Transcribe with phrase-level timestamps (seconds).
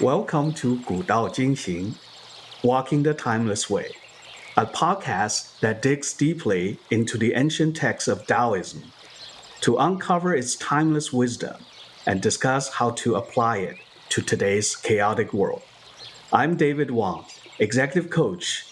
[0.00, 1.94] Welcome to 古道今行,
[2.62, 3.92] Walking the Timeless Way,
[4.56, 8.82] a podcast that digs deeply into the ancient texts of Taoism
[9.60, 11.56] to uncover its timeless wisdom
[12.06, 13.76] and discuss how to apply it
[14.10, 15.62] to today's chaotic world.
[16.32, 17.24] I'm David Wang,
[17.58, 18.66] executive coach.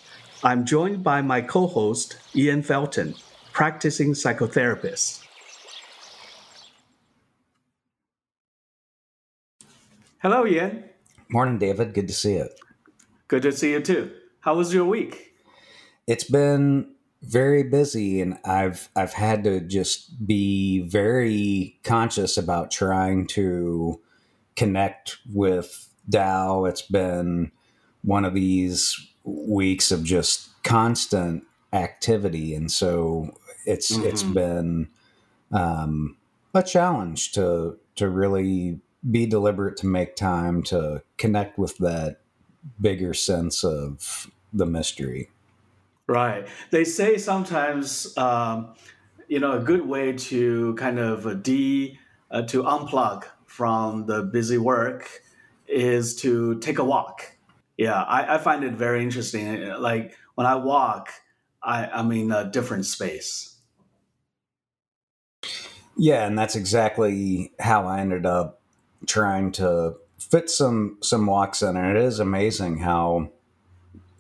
[0.44, 3.14] I'm joined by my co host, Ian Felton,
[3.52, 5.22] practicing psychotherapist.
[10.18, 10.84] Hello, Ian.
[11.29, 11.93] Morning, David.
[11.93, 12.49] Good to see you.
[13.27, 14.11] Good to see you too.
[14.39, 15.33] How was your week?
[16.07, 23.27] It's been very busy and I've I've had to just be very conscious about trying
[23.27, 23.99] to
[24.55, 26.63] connect with Tao.
[26.65, 27.51] It's been
[28.03, 34.07] one of these weeks of just constant activity and so it's mm-hmm.
[34.07, 34.87] it's been
[35.51, 36.15] um,
[36.53, 42.21] a challenge to to really be deliberate to make time to connect with that
[42.79, 45.29] bigger sense of the mystery.
[46.07, 46.47] Right.
[46.71, 48.75] They say sometimes, um,
[49.27, 51.97] you know, a good way to kind of de
[52.31, 55.21] uh, to unplug from the busy work
[55.67, 57.35] is to take a walk.
[57.77, 59.67] Yeah, I, I find it very interesting.
[59.79, 61.09] Like when I walk,
[61.61, 63.55] I, I'm in a different space.
[65.97, 68.61] Yeah, and that's exactly how I ended up
[69.05, 73.29] trying to fit some some walks in, and it is amazing how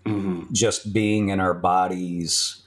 [0.05, 0.51] mm-hmm.
[0.53, 2.63] just being in our bodies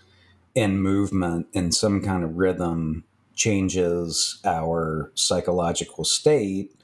[0.54, 6.74] in movement in some kind of rhythm changes our psychological state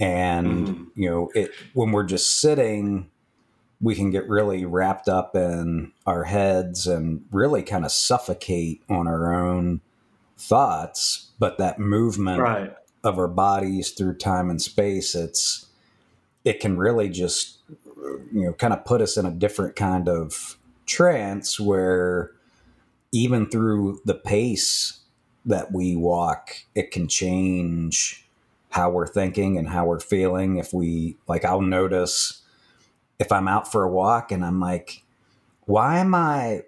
[0.00, 1.00] and mm-hmm.
[1.00, 3.08] you know it when we're just sitting
[3.80, 9.06] we can get really wrapped up in our heads and really kind of suffocate on
[9.06, 9.80] our own
[10.38, 12.74] thoughts but that movement right
[13.06, 15.66] of our bodies through time and space, it's
[16.44, 17.58] it can really just
[18.32, 22.32] you know kind of put us in a different kind of trance where
[23.12, 25.00] even through the pace
[25.44, 28.28] that we walk, it can change
[28.70, 30.56] how we're thinking and how we're feeling.
[30.56, 32.42] If we like, I'll notice
[33.18, 35.02] if I'm out for a walk and I'm like,
[35.64, 36.62] why am I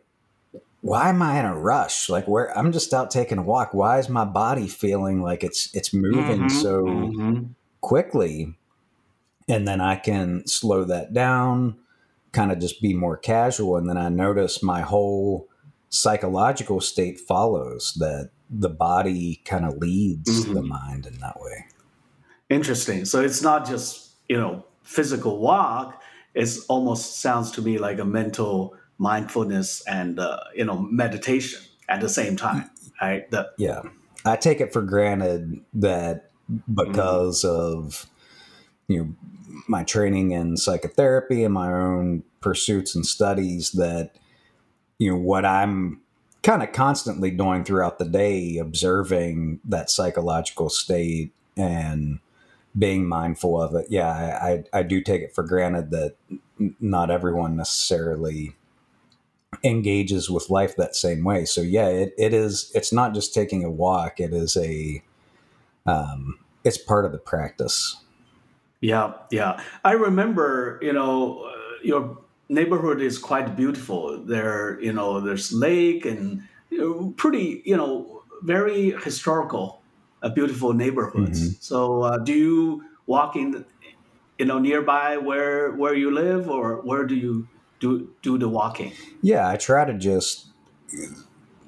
[0.81, 2.09] why am I in a rush?
[2.09, 3.75] Like where I'm just out taking a walk.
[3.75, 7.45] Why is my body feeling like it's it's moving mm-hmm, so mm-hmm.
[7.81, 8.55] quickly?
[9.49, 11.79] And then I can slow that down,
[12.33, 13.77] kind of just be more casual.
[13.77, 15.49] And then I notice my whole
[15.89, 20.55] psychological state follows that the body kind of leads mm-hmm.
[20.55, 21.67] the mind in that way.
[22.51, 23.05] Interesting.
[23.05, 26.03] So it's not just, you know, physical walk.
[26.35, 32.01] It almost sounds to me like a mental mindfulness and uh, you know meditation at
[32.01, 32.69] the same time
[33.01, 33.83] right the, yeah
[34.25, 36.31] i take it for granted that
[36.73, 37.79] because mm-hmm.
[37.87, 38.07] of
[38.89, 39.15] you know
[39.69, 44.17] my training in psychotherapy and my own pursuits and studies that
[44.99, 46.01] you know what i'm
[46.43, 52.19] kind of constantly doing throughout the day observing that psychological state and
[52.77, 56.17] being mindful of it yeah i i, I do take it for granted that
[56.81, 58.55] not everyone necessarily
[59.65, 61.45] engages with life that same way.
[61.45, 62.71] So yeah, it, it is.
[62.75, 64.21] It's not just taking a walk.
[64.21, 65.03] It is a.
[65.87, 67.97] Um, it's part of the practice.
[68.81, 69.61] Yeah, yeah.
[69.85, 74.19] I remember, you know, uh, your neighborhood is quite beautiful.
[74.19, 76.43] There, you know, there's lake and
[77.17, 79.83] pretty, you know, very historical,
[80.23, 81.41] uh, beautiful neighborhoods.
[81.41, 81.57] Mm-hmm.
[81.61, 83.65] So, uh, do you walk in,
[84.39, 87.49] you know, nearby where where you live, or where do you
[87.81, 88.93] do do the walking?
[89.23, 90.47] Yeah, I try to just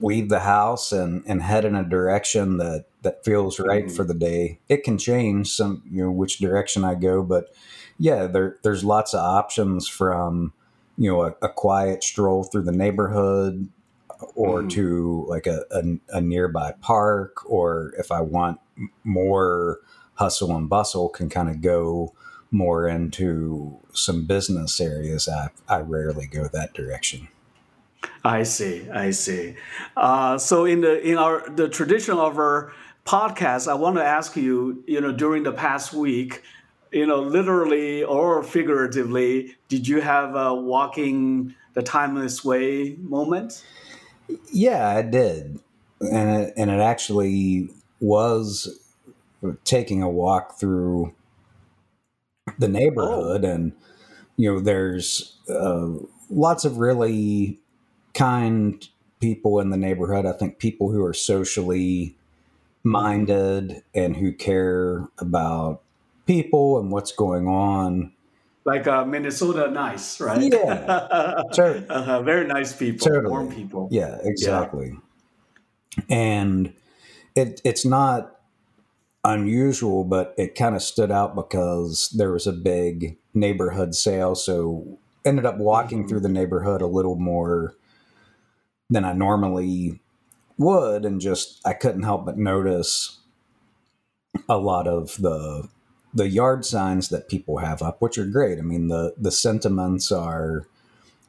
[0.00, 3.94] leave the house and and head in a direction that that feels right mm-hmm.
[3.94, 4.58] for the day.
[4.68, 7.46] It can change some, you know, which direction I go, but
[7.98, 10.52] yeah, there there's lots of options from
[11.00, 13.68] you know a, a quiet stroll through the neighborhood
[14.34, 14.68] or mm-hmm.
[14.68, 18.60] to like a, a, a nearby park or if i want
[19.02, 19.80] more
[20.14, 22.14] hustle and bustle can kind of go
[22.50, 27.28] more into some business areas, I, I rarely go that direction.
[28.24, 28.88] I see.
[28.90, 29.56] I see.
[29.96, 32.72] Uh, so in the in our the tradition of our
[33.06, 36.42] podcast, I want to ask you, you know, during the past week,
[36.92, 43.64] you know, literally or figuratively, did you have a walking the timeless way moment?
[44.52, 45.60] Yeah, I did,
[46.00, 47.70] and it, and it actually
[48.00, 48.78] was
[49.64, 51.14] taking a walk through
[52.60, 53.48] the neighborhood, oh.
[53.48, 53.72] and
[54.36, 55.88] you know, there's uh,
[56.28, 57.58] lots of really
[58.14, 58.88] kind
[59.20, 60.26] people in the neighborhood.
[60.26, 62.16] I think people who are socially
[62.82, 65.82] minded and who care about
[66.26, 68.12] people and what's going on
[68.64, 70.40] like uh, Minnesota nice, right?
[70.52, 71.86] Yeah, totally.
[71.88, 73.30] uh, very nice people, totally.
[73.30, 73.88] warm people.
[73.90, 74.92] Yeah, exactly.
[75.96, 76.04] Yeah.
[76.08, 76.74] And
[77.34, 78.39] it it's not
[79.24, 84.34] unusual, but it kind of stood out because there was a big neighborhood sale.
[84.34, 86.08] So ended up walking mm-hmm.
[86.08, 87.74] through the neighborhood a little more
[88.88, 90.00] than I normally
[90.58, 93.18] would, and just I couldn't help but notice
[94.48, 95.68] a lot of the
[96.12, 98.58] the yard signs that people have up, which are great.
[98.58, 100.66] I mean the the sentiments are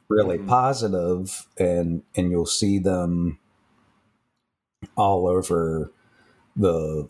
[0.09, 0.47] really mm-hmm.
[0.49, 3.39] positive, and and you'll see them
[4.97, 5.91] all over
[6.55, 7.07] the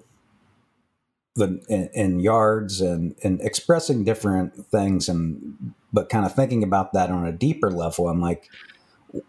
[1.35, 6.93] the in, in, yards and and expressing different things and but kind of thinking about
[6.93, 8.49] that on a deeper level i'm like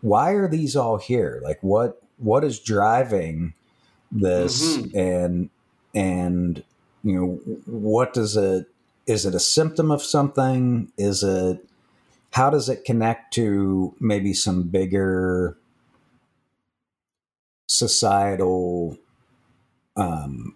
[0.01, 1.41] why are these all here?
[1.43, 3.55] Like what what is driving
[4.11, 4.77] this?
[4.77, 4.99] Mm-hmm.
[4.99, 5.51] and
[5.95, 6.65] and
[7.03, 7.27] you know
[7.67, 8.67] what does it
[9.07, 10.93] is it a symptom of something?
[10.97, 11.65] Is it
[12.33, 15.57] how does it connect to maybe some bigger
[17.69, 18.99] societal
[19.97, 20.55] um,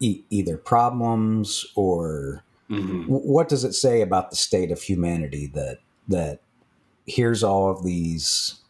[0.00, 3.02] e- either problems or mm-hmm.
[3.02, 5.78] w- what does it say about the state of humanity that
[6.08, 6.40] that
[7.06, 8.60] here's all of these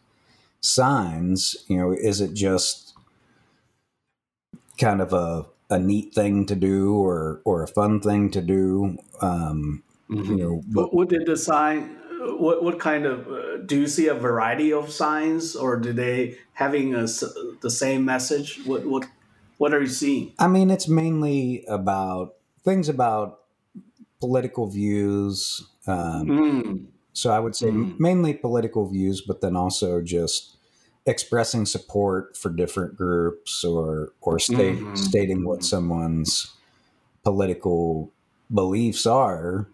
[0.61, 2.93] signs you know is it just
[4.79, 8.97] kind of a a neat thing to do or or a fun thing to do
[9.21, 10.31] um mm-hmm.
[10.31, 11.97] you know but, what did the sign
[12.39, 16.37] what what kind of uh, do you see a variety of signs or do they
[16.53, 17.05] having a,
[17.61, 19.07] the same message what what
[19.57, 20.33] what are you seeing?
[20.39, 23.39] I mean, it's mainly about things about
[24.19, 25.65] political views.
[25.85, 26.85] Um, mm.
[27.13, 27.99] So I would say mm.
[27.99, 30.57] mainly political views, but then also just
[31.05, 34.95] expressing support for different groups or or state, mm-hmm.
[34.95, 36.53] stating what someone's
[37.23, 38.11] political
[38.53, 39.67] beliefs are,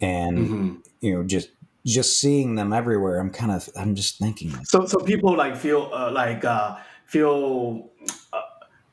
[0.00, 0.74] and mm-hmm.
[1.00, 1.50] you know just
[1.86, 3.20] just seeing them everywhere.
[3.20, 4.52] I'm kind of I'm just thinking.
[4.64, 6.76] So so people like feel uh, like uh,
[7.06, 7.90] feel
[8.32, 8.40] uh,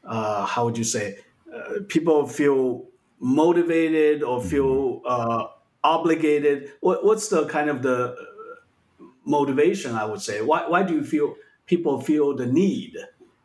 [0.04, 1.18] how would you say
[1.54, 2.86] uh, people feel
[3.20, 4.50] motivated or mm-hmm.
[4.50, 5.48] feel uh,
[5.84, 6.72] obligated.
[6.82, 10.42] What, what's the kind of the uh, motivation i would say?
[10.42, 11.36] Why, why do you feel
[11.66, 12.98] people feel the need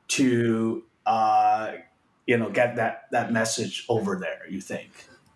[0.09, 1.73] to uh,
[2.27, 4.91] you know get that that message over there you think?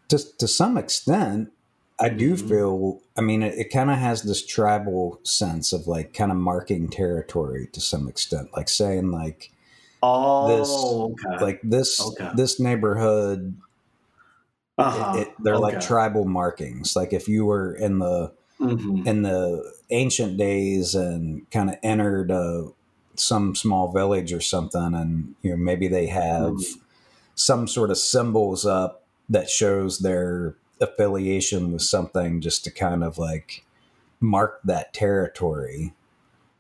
[0.09, 1.53] To, to some extent
[2.01, 2.49] i do mm-hmm.
[2.49, 6.37] feel i mean it, it kind of has this tribal sense of like kind of
[6.37, 8.49] marking territory to some extent.
[8.57, 9.53] Like saying like
[10.03, 11.45] Oh, this okay.
[11.45, 12.31] like this okay.
[12.35, 13.57] this neighborhood.
[14.79, 15.19] Uh-huh.
[15.19, 15.77] It, it, they're okay.
[15.77, 16.97] like tribal markings.
[16.97, 19.07] Like if you were in the mm-hmm.
[19.07, 22.69] in the ancient days and kind of entered a,
[23.15, 26.81] some small village or something, and you know maybe they have mm-hmm.
[27.35, 33.19] some sort of symbols up that shows their affiliation with something, just to kind of
[33.19, 33.65] like
[34.21, 35.93] mark that territory.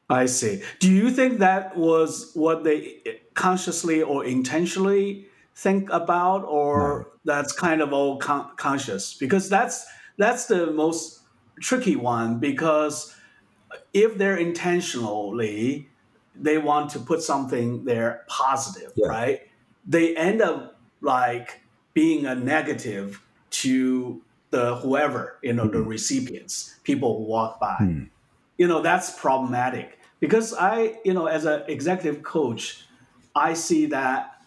[0.09, 0.63] I see.
[0.79, 3.01] Do you think that was what they
[3.35, 7.35] consciously or intentionally think about, or no.
[7.35, 9.15] that's kind of all con- conscious?
[9.15, 9.87] Because that's
[10.19, 11.21] that's the most
[11.61, 12.39] tricky one.
[12.39, 13.15] Because
[13.93, 15.89] if they're intentionally
[16.35, 19.09] they want to put something there positive, yeah.
[19.09, 19.41] right?
[19.87, 21.61] They end up like
[21.95, 25.79] being a negative to the whoever you know mm-hmm.
[25.79, 27.77] the recipients, people who walk by.
[27.81, 28.09] Mm.
[28.59, 32.87] You know that's problematic because I, you know, as an executive coach,
[33.35, 34.43] I see that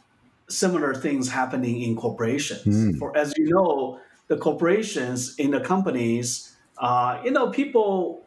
[0.47, 2.65] similar things happening in corporations.
[2.65, 2.99] Mm.
[2.99, 8.25] For as you know, the corporations in the companies, uh, you know, people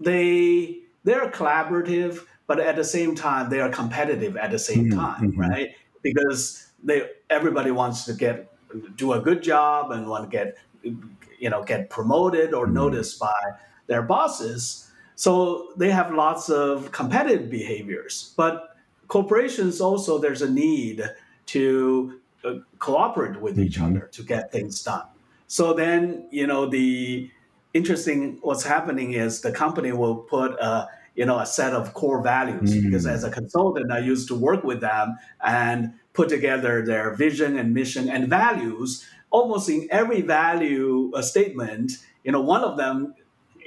[0.00, 4.94] they they're collaborative, but at the same time they are competitive at the same mm
[4.94, 5.40] time, mm-hmm.
[5.40, 5.70] right?
[6.02, 8.48] Because they everybody wants to get
[8.96, 13.18] do a good job and want to get you know get promoted or mm noticed
[13.18, 13.40] by
[13.86, 18.34] their bosses so they have lots of competitive behaviors.
[18.36, 18.71] But
[19.12, 21.04] corporations also, there's a need
[21.44, 23.96] to uh, cooperate with each mm-hmm.
[23.96, 25.04] other to get things done.
[25.48, 27.30] So then, you know, the
[27.74, 32.22] interesting what's happening is the company will put a you know a set of core
[32.22, 32.84] values mm.
[32.84, 37.58] because as a consultant i used to work with them and put together their vision
[37.58, 41.92] and mission and values almost in every value uh, statement
[42.24, 43.14] you know one of them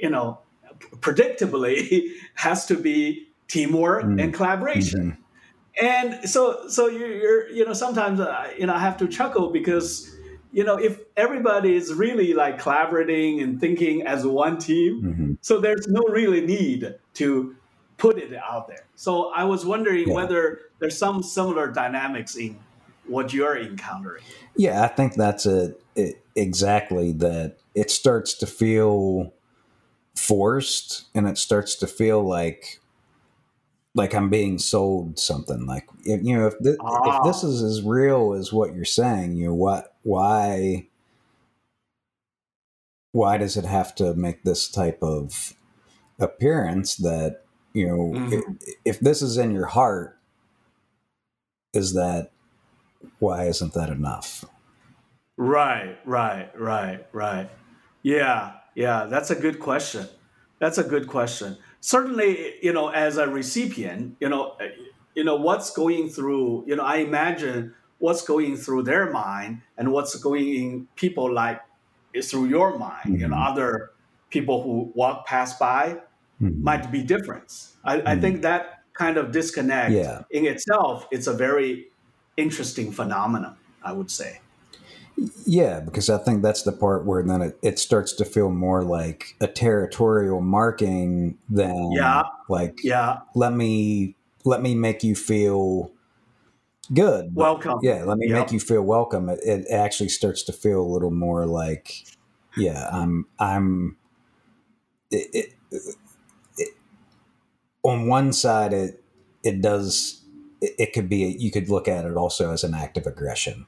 [0.00, 0.38] you know
[1.00, 4.22] predictably has to be teamwork mm.
[4.22, 5.16] and collaboration.
[5.80, 10.10] And so, so you're, you're, know, sometimes, uh, you know, I have to chuckle because,
[10.52, 15.32] you know, if everybody is really like collaborating and thinking as one team, mm-hmm.
[15.42, 17.54] so there's no really need to
[17.98, 18.86] put it out there.
[18.94, 20.14] So I was wondering yeah.
[20.14, 22.58] whether there's some similar dynamics in
[23.06, 24.22] what you're encountering.
[24.56, 25.80] Yeah, I think that's it,
[26.34, 29.32] exactly that it starts to feel
[30.14, 32.80] forced and it starts to feel like
[33.96, 35.66] like I'm being sold something.
[35.66, 37.42] Like if, you know, if this, if this Ah.
[37.42, 40.86] is as real as what you're saying, you know, what why
[43.12, 45.54] why does it have to make this type of
[46.20, 48.58] appearance that you know Mhm.
[48.60, 50.18] if, if this is in your heart
[51.74, 52.30] is that
[53.18, 54.44] why isn't that enough
[55.38, 57.50] Right, right, right, right.
[58.02, 60.08] Yeah, yeah, that's a good question.
[60.58, 61.58] That's a good question.
[61.80, 64.68] Certainly, you know, as a recipient, you know, uh,
[65.14, 69.92] you know what's going through, you know, I imagine what's going through their mind and
[69.92, 71.60] what's going in people like
[72.12, 73.46] is through your mind, you know, Mhm.
[73.48, 73.90] other
[74.30, 76.00] people who walk past by
[76.40, 76.62] Mhm.
[76.62, 77.52] might be different.
[77.84, 78.16] I, I Mhm.
[78.16, 80.24] think that kind of disconnect Yeah.
[80.30, 81.86] in itself, it's a very
[82.36, 84.40] interesting phenomenon, I would say.
[85.46, 88.82] Yeah because i think that's the part where then it, it starts to feel more
[88.82, 92.24] like a territorial marking than Yeah.
[92.48, 95.90] like Yeah, let me let me make you feel
[96.92, 97.34] good.
[97.34, 97.78] Welcome.
[97.82, 99.28] yeah let me make you feel welcome.
[99.28, 102.04] It, it actually starts to feel a little more like
[102.56, 103.96] yeah i'm i'm
[105.10, 105.96] it, it,
[106.58, 106.68] it,
[107.82, 109.02] on one side it
[109.42, 110.22] it does
[110.60, 113.66] it, it could be you could look at it also as an act of aggression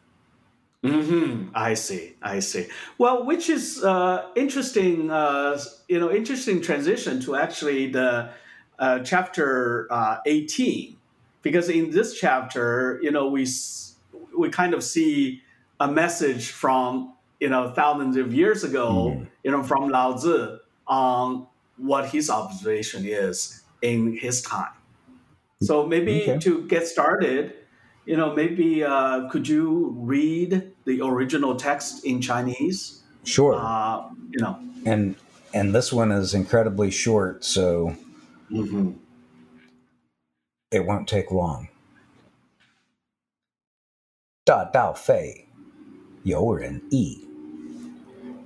[0.85, 2.17] hmm I see.
[2.23, 2.69] I see.
[2.99, 5.11] Well, which is uh, interesting.
[5.11, 5.59] Uh,
[5.89, 8.31] you know, interesting transition to actually the
[8.79, 10.99] uh, chapter uh, eighteen,
[11.43, 13.47] because in this chapter, you know, we
[14.39, 15.43] we kind of see
[15.81, 19.31] a message from you know thousands of years ago, Mhm.
[19.43, 24.71] you know, from Lao Tzu on what his observation is in his time.
[25.61, 26.39] So maybe Okay.
[26.43, 27.55] to get started,
[28.09, 33.03] you know, maybe uh, could you read the original text in Chinese?
[33.25, 33.55] Sure.
[33.55, 35.15] Uh, you know, and
[35.53, 37.95] and this one is incredibly short, so
[38.51, 38.93] mm-hmm.
[40.71, 41.69] it won't take long.
[44.47, 45.47] 大道废，
[46.23, 47.29] 有仁义；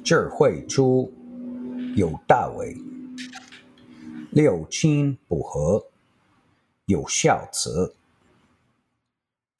[0.02, 1.12] 智慧出，
[1.94, 2.76] 有大伪。
[4.32, 5.86] 六亲不和，
[6.86, 7.94] 有孝慈。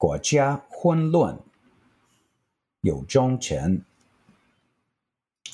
[0.02, 1.38] 国家混乱，
[2.82, 3.84] 有忠臣。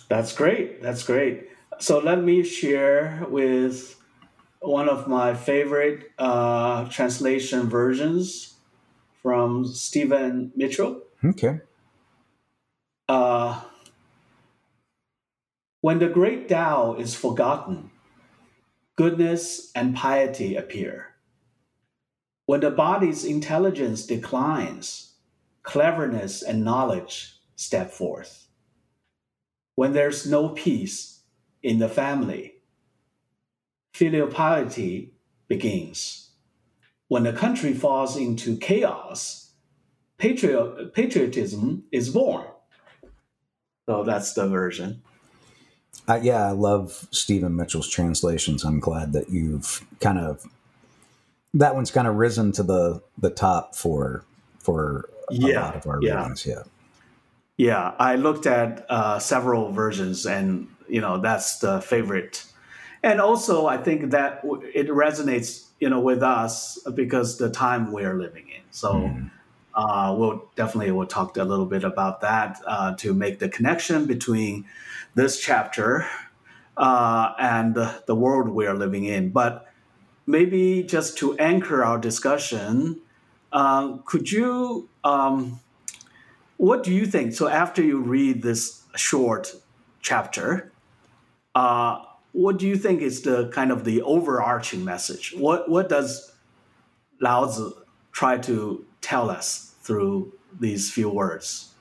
[0.09, 0.83] That's great.
[0.83, 1.49] That's great.
[1.81, 3.97] So let me share with
[4.61, 8.55] one of my favorite uh, translation versions
[9.23, 11.03] from Stephen Mitchell.
[11.25, 11.61] Okay.
[13.09, 13.61] Uh,
[15.81, 17.91] when the great Tao is forgotten,
[18.97, 21.08] goodness and piety appear.
[22.50, 25.14] When the body's intelligence declines,
[25.62, 28.48] cleverness and knowledge step forth.
[29.76, 31.22] When there's no peace
[31.62, 32.56] in the family,
[33.94, 35.14] filial piety
[35.48, 36.32] begins.
[37.08, 39.52] When the country falls into chaos,
[40.18, 42.48] patriot, patriotism is born.
[43.88, 45.04] So that's the version.
[46.08, 48.64] Uh, yeah, I love Stephen Mitchell's translations.
[48.64, 50.48] I'm glad that you've kind of
[51.54, 54.24] that one's kind of risen to the the top for
[54.60, 56.22] for a Yeah, lot of our yeah.
[56.22, 56.46] readings.
[56.46, 56.64] Yeah.
[57.58, 62.46] Yeah, I looked at uh, several versions, and you know that's the favorite.
[63.04, 64.42] And also, I think that
[64.74, 68.62] it resonates, you know, with us because the time we're living in.
[68.72, 69.32] So Mhm.
[69.74, 74.06] uh, we'll definitely we'll talk a little bit about that uh, to make the connection
[74.06, 74.66] between
[75.16, 76.06] this chapter
[76.78, 79.32] uh, and the, the world we are living in.
[79.32, 79.69] But
[80.30, 83.02] maybe just to anchor our discussion,
[83.52, 84.88] uh, could you?
[85.04, 85.60] Um,
[86.58, 87.34] what do you think?
[87.34, 89.56] So after you read this short
[90.02, 90.72] chapter,
[91.56, 95.34] uh, what do you think is the kind of the overarching message?
[95.36, 96.32] What what does
[97.20, 97.74] Lao Tzu
[98.12, 101.74] try to tell us through these few words?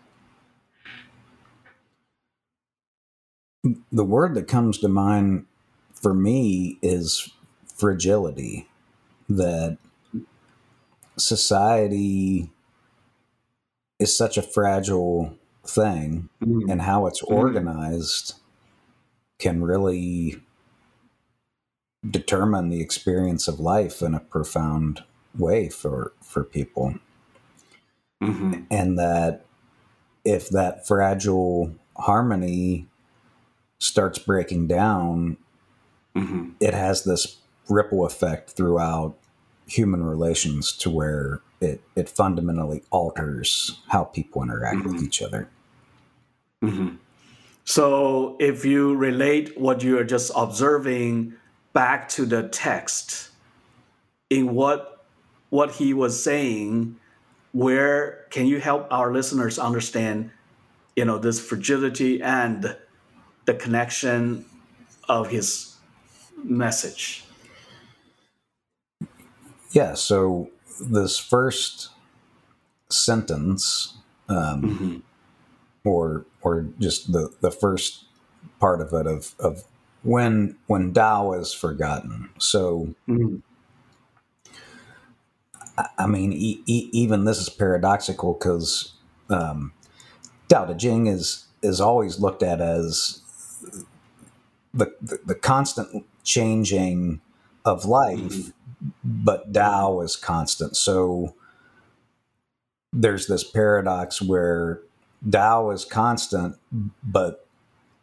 [3.92, 5.44] The word that comes to mind
[5.92, 7.30] for me is
[7.78, 8.68] fragility.
[9.28, 9.78] That
[11.16, 12.50] society
[13.98, 17.36] is such a fragile thing and how it's Mhm.
[17.36, 18.34] organized
[19.38, 20.40] can really
[22.08, 25.02] determine the experience of life in a profound
[25.36, 26.94] way for for people
[28.22, 28.66] Mhm.
[28.70, 29.44] and that
[30.24, 32.86] if that fragile harmony
[33.78, 35.36] starts breaking down
[36.14, 36.54] Mhm.
[36.60, 37.36] it has this
[37.68, 39.16] ripple effect throughout
[39.66, 45.02] human relations to where it it fundamentally alters how people interact with Mhm.
[45.02, 45.48] each other
[46.62, 46.98] Mhm.
[47.64, 51.34] So if you relate what you are just observing
[51.74, 53.28] back to the text,
[54.30, 55.04] in what
[55.50, 56.96] what he was saying,
[57.52, 60.30] where can you help our listeners understand,
[60.96, 62.76] you know, this fragility and
[63.46, 64.44] the connection
[65.08, 65.76] of his
[66.44, 67.24] message?
[69.70, 69.94] Yeah.
[69.94, 71.90] So this first
[72.88, 73.96] sentence,
[74.28, 74.96] um, mm-hmm.
[75.88, 78.04] or or just the the first
[78.60, 79.64] part of it of of
[80.02, 82.30] when when Tao is forgotten.
[82.38, 82.94] So.
[83.08, 83.36] Mm-hmm.
[85.96, 88.94] I mean, e- e- even this is paradoxical because
[89.30, 89.72] um,
[90.48, 93.22] Tao Te Ching is is always looked at as
[94.72, 97.20] the, the, the constant changing
[97.64, 98.50] of life, mm-hmm.
[99.08, 100.76] But Tao is constant.
[100.76, 101.34] So
[102.92, 104.82] there's this paradox where
[105.28, 106.56] Tao is constant,
[107.02, 107.46] but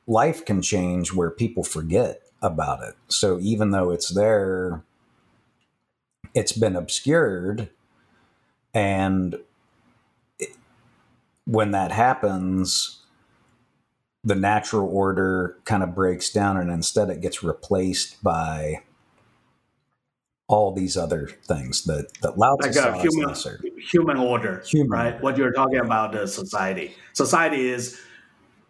[0.07, 2.95] life can change where people forget about it.
[3.07, 4.83] So even though it's there,
[6.33, 7.69] it's been obscured.
[8.73, 9.37] And
[10.39, 10.49] it,
[11.45, 12.99] when that happens,
[14.23, 18.81] the natural order kind of breaks down and instead it gets replaced by
[20.47, 23.35] all these other things that that Lao Tzu like human,
[23.79, 25.13] human order, human right?
[25.13, 25.23] Order.
[25.23, 26.95] What you're talking about the society.
[27.13, 27.99] Society is,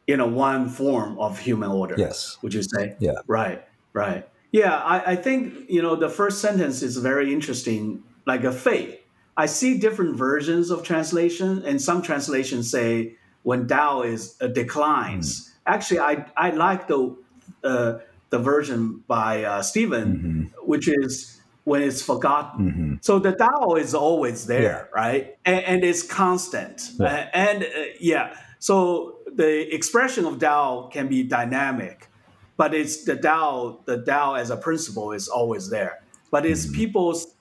[0.08, 1.96] you know, one form of human order.
[1.98, 2.38] Yes.
[2.41, 2.96] Would you say?
[3.00, 3.15] Yeah.
[3.27, 3.65] Right.
[3.94, 4.27] Right.
[4.51, 4.77] Yeah.
[4.77, 8.98] I, I think you know the first sentence is very interesting, like a faith.
[9.38, 15.41] I see different versions of translation, and some translations say when Tao is uh, declines.
[15.41, 15.51] Mm.
[15.67, 17.17] Actually, I I like the
[17.65, 17.98] uh,
[18.29, 20.67] the version by uh, Stephen, mm-hmm.
[20.67, 21.35] which is
[21.65, 22.72] when it's forgotten.
[22.72, 22.93] Mm-hmm.
[23.01, 25.01] So the Tao is always there, yeah.
[25.01, 25.38] right?
[25.43, 26.91] And, and, it's constant.
[27.00, 27.29] Yeah.
[27.34, 27.67] and uh,
[28.00, 32.07] yeah, so the expression of Tao can be dynamic,
[32.55, 36.01] but it's the Tao, the Tao as a principle is always there.
[36.32, 36.75] But it's mm-hmm.
[36.75, 37.34] people's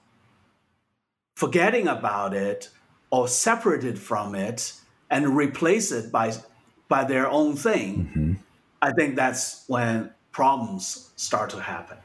[1.36, 2.70] forgetting about it
[3.10, 4.72] or separated from it
[5.10, 6.32] and replace it by
[6.88, 8.06] by their own thing.
[8.06, 8.32] Mm-hmm.
[8.82, 11.98] I think that's when problems start to happen.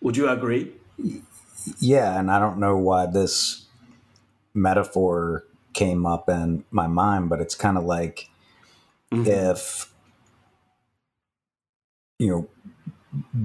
[0.00, 0.72] Would you agree?
[1.78, 3.66] Yeah, and I don't know why this
[4.54, 8.28] metaphor came up in my mind, but it's kind of like
[9.12, 9.26] mm-hmm.
[9.26, 9.92] if
[12.18, 12.48] you know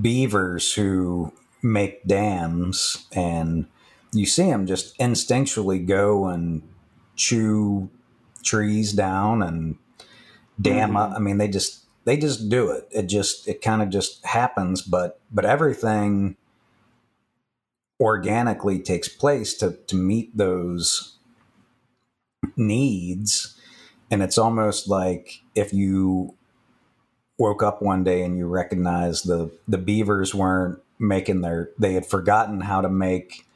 [0.01, 3.65] beavers who make dams and
[4.13, 6.61] you see them just instinctually go and
[7.15, 7.89] chew
[8.43, 9.77] trees down and
[10.61, 10.97] dam mm-hmm.
[10.97, 14.23] up i mean they just they just do it it just it kind of just
[14.25, 16.37] happens but but everything
[17.99, 21.17] organically takes place to to meet those
[22.55, 23.55] needs.
[24.09, 26.35] And it's almost like if you
[27.37, 32.05] woke up one day and you recognize the the beavers weren't making their they had
[32.05, 33.47] forgotten how to make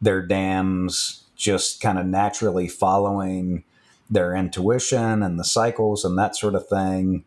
[0.00, 3.64] their dams just kind of naturally following
[4.10, 7.24] their intuition and the cycles and that sort of thing.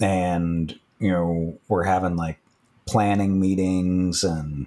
[0.00, 2.38] And you know we're having like
[2.86, 4.66] planning meetings and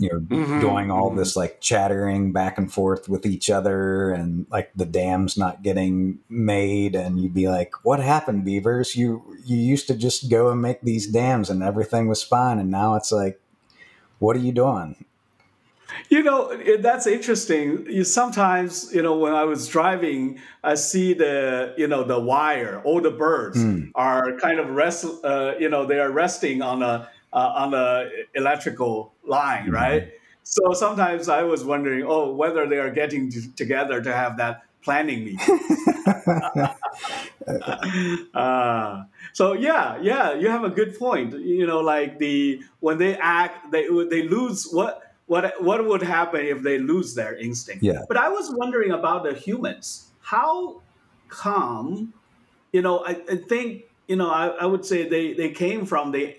[0.00, 0.60] you know, mm-hmm.
[0.60, 1.18] doing all mm-hmm.
[1.18, 6.18] this like chattering back and forth with each other and like the dams not getting
[6.28, 8.96] made and you'd be like, What happened, Beavers?
[8.96, 12.70] You you used to just go and make these dams and everything was fine and
[12.70, 13.38] now it's like,
[14.18, 15.04] what are you doing?
[16.08, 17.86] You know, that's interesting.
[17.88, 22.80] You sometimes, you know, when I was driving, I see the, you know, the wire.
[22.84, 23.90] All the birds mm.
[23.94, 25.04] are kind of rest.
[25.24, 29.72] Uh, you know, they are resting on a uh, on the electrical line, mm-hmm.
[29.72, 30.12] right?
[30.42, 34.62] So sometimes I was wondering, oh, whether they are getting t- together to have that
[34.82, 35.38] planning meeting.
[38.34, 41.38] uh, so yeah, yeah, you have a good point.
[41.38, 46.44] You know, like the when they act, they they lose what what what would happen
[46.44, 47.84] if they lose their instinct?
[47.84, 48.02] Yeah.
[48.08, 50.10] But I was wondering about the humans.
[50.20, 50.82] How
[51.28, 52.12] come?
[52.72, 56.10] You know, I, I think you know I, I would say they they came from
[56.10, 56.36] the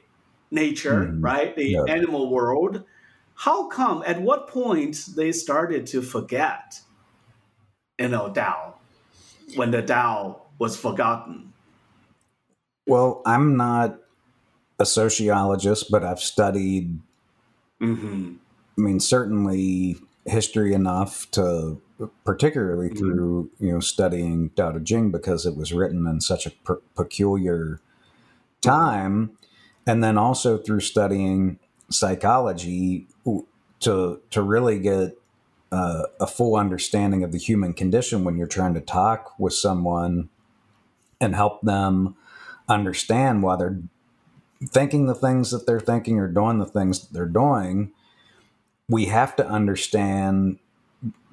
[0.52, 1.22] nature, mm-hmm.
[1.22, 1.56] right?
[1.56, 1.84] The yeah.
[1.88, 2.84] animal world.
[3.36, 4.04] How come?
[4.06, 6.82] At what point they started to forget,
[7.98, 8.76] you know, Tao,
[9.56, 11.54] when the Tao was forgotten?
[12.86, 13.98] Well, I'm not
[14.80, 17.00] a sociologist, but I've studied.
[17.82, 18.34] Mm-hmm.
[18.78, 21.82] I mean, certainly history enough to,
[22.24, 22.98] particularly mm-hmm.
[22.98, 26.82] through you know studying Tao Te Ching because it was written in such a per-
[26.96, 27.80] peculiar
[28.62, 29.38] time
[29.92, 33.08] and then also through studying psychology
[33.82, 35.18] to to really get
[35.74, 40.30] uh, a full understanding of the human condition when you're trying to talk with someone
[41.20, 42.16] and help them
[42.70, 43.82] understand why they're
[44.66, 47.92] thinking the things that they're thinking or doing the things that they're doing,
[48.88, 50.58] we have to understand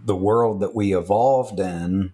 [0.05, 2.13] the world that we evolved in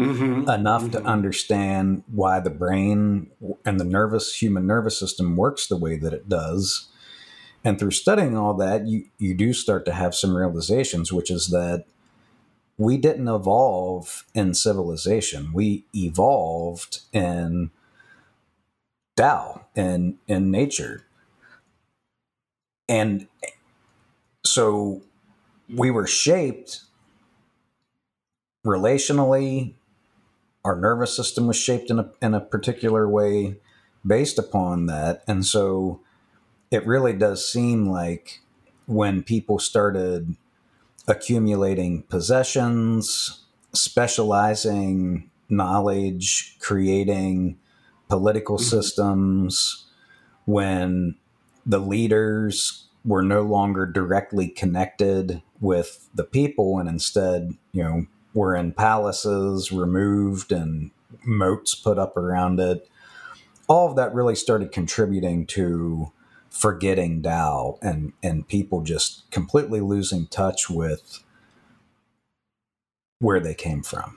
[0.00, 0.50] mm-hmm.
[0.50, 0.92] enough mm-hmm.
[0.92, 3.30] to understand why the brain
[3.64, 6.88] and the nervous human nervous system works the way that it does.
[7.62, 11.48] And through studying all that, you, you do start to have some realizations, which is
[11.48, 11.84] that
[12.78, 15.52] we didn't evolve in civilization.
[15.52, 17.70] We evolved in
[19.16, 21.04] Tao and in nature.
[22.88, 23.28] And
[24.44, 25.02] so
[25.68, 26.80] we were shaped
[28.66, 29.74] relationally.
[30.64, 33.56] Our nervous system was shaped in a, in a particular way
[34.06, 35.22] based upon that.
[35.26, 36.00] And so
[36.70, 38.40] it really does seem like
[38.86, 40.36] when people started
[41.08, 47.58] accumulating possessions, specializing knowledge, creating
[48.08, 48.64] political mm-hmm.
[48.64, 49.86] systems,
[50.44, 51.16] when
[51.64, 58.54] the leaders were no longer directly connected with the people and instead, you know, were
[58.54, 60.90] in palaces removed and
[61.24, 62.88] moats put up around it.
[63.68, 66.12] All of that really started contributing to
[66.50, 71.22] forgetting Tao and and people just completely losing touch with
[73.20, 74.16] where they came from.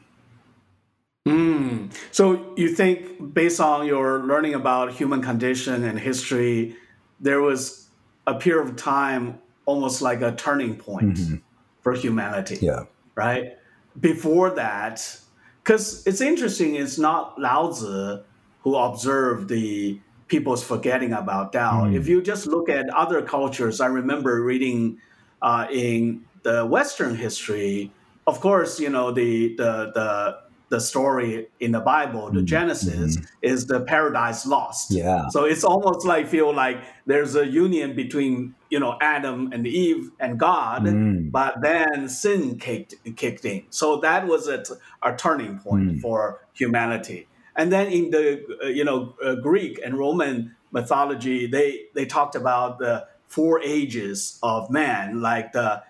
[1.28, 1.93] Mm.
[2.12, 6.76] So you think, based on your learning about human condition and history,
[7.19, 7.88] there was
[8.28, 11.36] a period of time, almost like a turning point mm-hmm.
[11.82, 12.58] for humanity.
[12.62, 12.86] Yeah.
[13.15, 13.58] Right.
[13.99, 15.19] Before that,
[15.63, 18.23] because it's interesting, it's not Lao Tzu
[18.62, 21.84] who observed the people's forgetting about Tao.
[21.84, 21.95] Mm.
[21.95, 24.99] If you just look at other cultures, I remember reading
[25.41, 27.91] uh, in the Western history.
[28.25, 30.39] Of course, you know the the the
[30.74, 32.46] the story in the Bible, the mm-hmm.
[32.46, 33.26] Genesis, mm-hmm.
[33.44, 34.90] is the paradise lost.
[34.90, 35.28] Yeah.
[35.30, 40.10] So it's almost like feel like there's a union between you know Adam and Eve
[40.20, 41.30] and God, mm.
[41.32, 43.66] but then sin kicked kicked in.
[43.70, 44.64] So that was a,
[45.04, 46.02] a turning point mm.
[46.02, 47.28] for humanity.
[47.56, 52.34] And then in the uh, you know uh, Greek and Roman mythology, they they talked
[52.34, 55.84] about the four ages of man, like the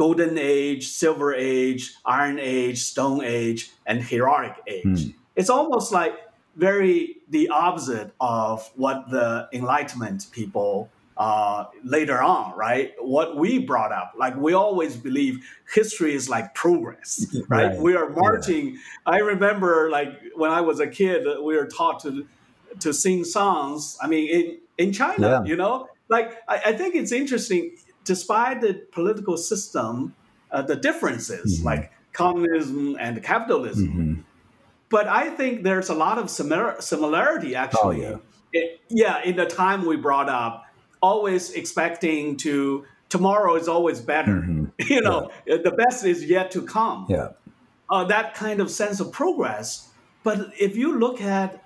[0.00, 4.84] golden age, silver age, iron age, stone age, and heroic age.
[4.84, 5.14] Mm.
[5.36, 6.14] It's almost like
[6.56, 12.94] very the opposite of what the enlightenment people uh, later on, right?
[12.98, 17.72] What we brought up, like we always believe history is like progress, right?
[17.72, 17.78] right.
[17.78, 18.68] We are marching.
[18.68, 18.80] Yeah.
[19.04, 22.26] I remember, like when I was a kid, we were taught to
[22.78, 23.98] to sing songs.
[24.00, 24.46] I mean, in
[24.78, 25.44] in China, yeah.
[25.44, 27.76] you know, like I, I, think it's interesting.
[28.10, 30.16] Despite the political system,
[30.50, 31.66] uh, the differences, mm-hmm.
[31.66, 34.14] like communism and capitalism, mm-hmm.
[34.88, 38.04] but I think there's a lot of similar similarity actually.
[38.04, 38.16] Oh, yeah.
[38.52, 40.66] It, yeah, in the time we brought up
[41.00, 44.38] always expecting to tomorrow is always better.
[44.42, 44.64] Mm-hmm.
[44.94, 45.58] You know, yeah.
[45.62, 47.06] the best is yet to come.
[47.08, 47.28] Yeah.
[47.88, 49.88] Uh, that kind of sense of progress.
[50.24, 51.62] But if you look at,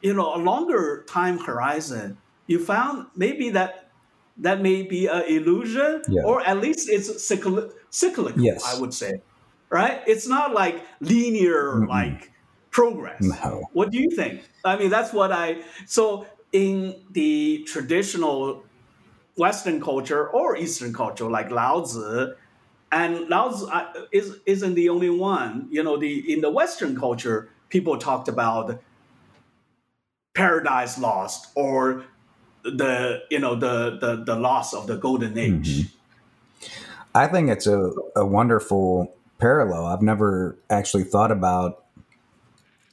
[0.00, 3.81] you know, a longer time horizon, you found maybe that
[4.38, 6.22] that may be an illusion, yeah.
[6.22, 7.70] or at least it's cyclical.
[7.90, 8.64] cyclical yes.
[8.64, 9.20] I would say,
[9.68, 10.02] right?
[10.06, 12.30] It's not like linear, mm like
[12.70, 13.22] progress.
[13.22, 13.68] No.
[13.72, 14.42] What do you think?
[14.64, 15.62] I mean, that's what I.
[15.86, 18.64] So in the traditional
[19.36, 22.34] Western culture or Eastern culture, like Laozi,
[22.90, 25.68] and Laozi uh, is, isn't the only one.
[25.70, 28.80] You know, the in the Western culture, people talked about
[30.34, 32.04] paradise lost or
[32.64, 35.68] the you know the the, the loss of the golden age.
[35.68, 36.68] Mm-hmm.
[37.14, 39.86] I think it's a, a wonderful parallel.
[39.86, 41.84] I've never actually thought about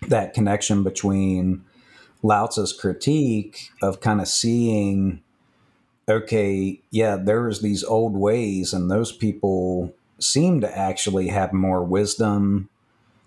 [0.07, 1.63] that connection between
[2.21, 5.21] Lao Tzu's critique of kind of seeing,
[6.09, 12.67] okay, yeah, there's these old ways, and those people seem to actually have more wisdom.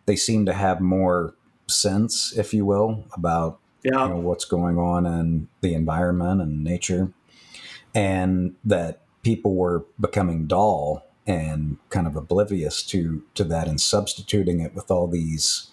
[0.05, 1.35] They seem to have more
[1.69, 4.05] sense, if you will, about yeah.
[4.05, 7.13] you know, what's going on in the environment and nature,
[7.95, 14.61] and that people were becoming dull and kind of oblivious to to that and substituting
[14.61, 15.71] it with all these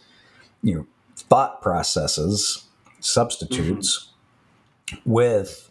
[0.62, 2.66] you know thought processes
[3.00, 4.12] substitutes
[4.92, 5.10] mm-hmm.
[5.10, 5.70] with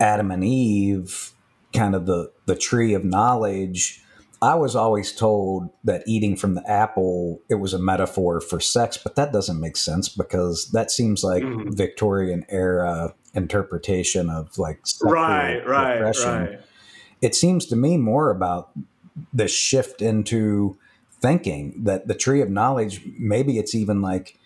[0.00, 1.32] Adam and Eve,
[1.72, 4.01] kind of the the tree of knowledge.
[4.42, 8.98] I was always told that eating from the apple it was a metaphor for sex,
[8.98, 11.70] but that doesn't make sense because that seems like mm-hmm.
[11.70, 16.30] Victorian era interpretation of like right, right, repression.
[16.30, 16.60] right.
[17.22, 18.72] It seems to me more about
[19.32, 20.76] the shift into
[21.20, 24.36] thinking that the tree of knowledge maybe it's even like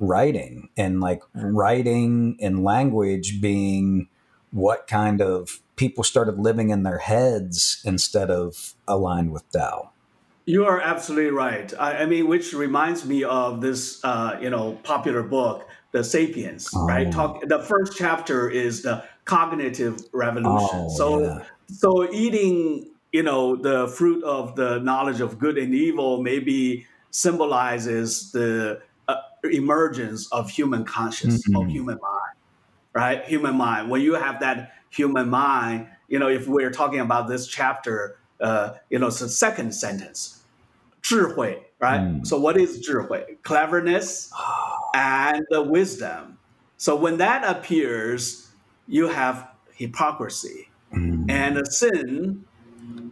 [0.00, 4.08] writing and like writing and language being
[4.52, 9.90] what kind of people started living in their heads instead of aligned with Tao.
[10.44, 11.72] You are absolutely right.
[11.78, 16.68] I, I mean, which reminds me of this, uh, you know, popular book, The *Sapiens*.
[16.74, 16.86] Oh.
[16.86, 17.10] Right.
[17.12, 17.42] Talk.
[17.46, 20.68] The first chapter is the cognitive revolution.
[20.72, 21.44] Oh, so, yeah.
[21.68, 28.32] so eating, you know, the fruit of the knowledge of good and evil maybe symbolizes
[28.32, 31.62] the uh, emergence of human consciousness, mm-hmm.
[31.62, 32.21] of human mind
[32.93, 33.23] Right.
[33.25, 33.89] Human mind.
[33.89, 38.73] When you have that human mind, you know, if we're talking about this chapter uh,
[38.89, 40.43] you know, it's the second sentence,
[41.01, 42.01] 智慧, right?
[42.01, 42.27] Mm.
[42.27, 43.37] So what is 智慧?
[43.43, 44.31] Cleverness
[44.93, 46.37] and the wisdom.
[46.77, 48.49] So when that appears,
[48.87, 51.29] you have hypocrisy mm.
[51.29, 52.45] and a sin,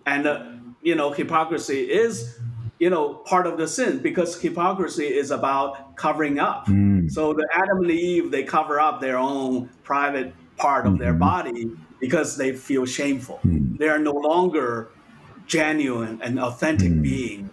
[0.05, 0.43] and uh,
[0.81, 2.37] you know, hypocrisy is
[2.80, 6.66] you know part of the sin because hypocrisy is about covering up.
[6.66, 7.10] Mm.
[7.10, 11.02] So the Adam and Eve they cover up their own private part of mm-hmm.
[11.02, 13.38] their body because they feel shameful.
[13.44, 13.78] Mm.
[13.78, 14.88] They are no longer
[15.46, 17.02] genuine and authentic mm.
[17.02, 17.50] beings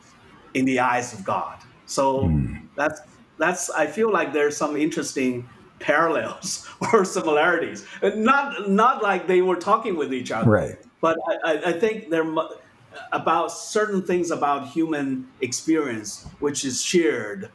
[0.54, 1.58] in the eyes of God.
[1.86, 2.62] So mm.
[2.76, 3.02] that's
[3.38, 5.48] that's I feel like there's some interesting
[5.80, 7.86] parallels or similarities.
[8.02, 10.78] Not not like they were talking with each other, right?
[11.02, 12.24] But I, I think there
[13.12, 17.50] about certain things about human experience which is shared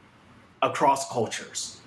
[0.61, 1.81] across cultures.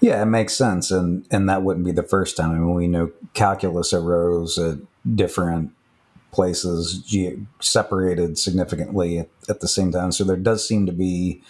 [0.00, 2.50] Yeah, it makes sense, and and that wouldn't be the first time.
[2.50, 4.78] I mean, we know calculus arose at
[5.14, 5.72] different
[6.32, 10.12] places ge- separated significantly at, at, the same time.
[10.12, 11.42] So there does seem to be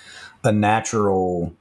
[0.42, 1.54] a natural,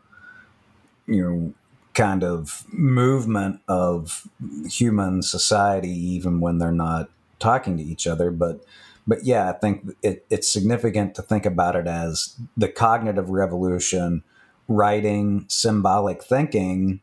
[1.06, 1.54] you know,
[1.94, 4.28] kind of movement of
[4.70, 7.10] human society, even when they're not
[7.40, 8.32] talking to each other.
[8.32, 8.64] But,
[9.10, 14.24] but yeah, I think it, it's significant to think about it as the cognitive revolution,
[14.68, 17.02] writing, symbolic thinking,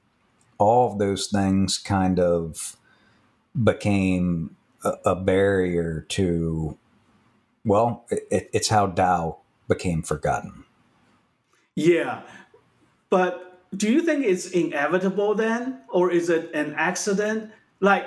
[0.56, 2.76] all of those things kind of
[3.60, 4.54] became
[5.04, 6.78] a, barrier to,
[7.64, 10.64] well, it, it's how Tao became forgotten.
[11.74, 12.22] Yeah.
[13.10, 15.80] But do you think it's inevitable then?
[15.88, 17.50] Or is it an accident?
[17.80, 18.06] Like,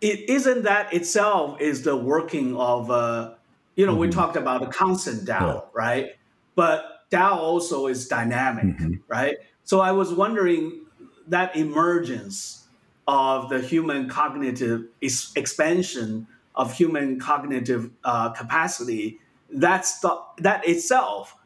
[0.00, 3.34] it isn't that itself is the working of, uh,
[3.76, 4.00] you know, mm-hmm.
[4.02, 5.60] we talked about the constant Tao, yeah.
[5.72, 6.16] right?
[6.54, 8.94] But Tao also is dynamic, mm-hmm.
[9.08, 9.36] right?
[9.64, 10.84] So I was wondering
[11.28, 12.66] that emergence
[13.06, 19.18] of the human cognitive is expansion of human cognitive uh, capacity,
[19.50, 21.36] that's the, that itself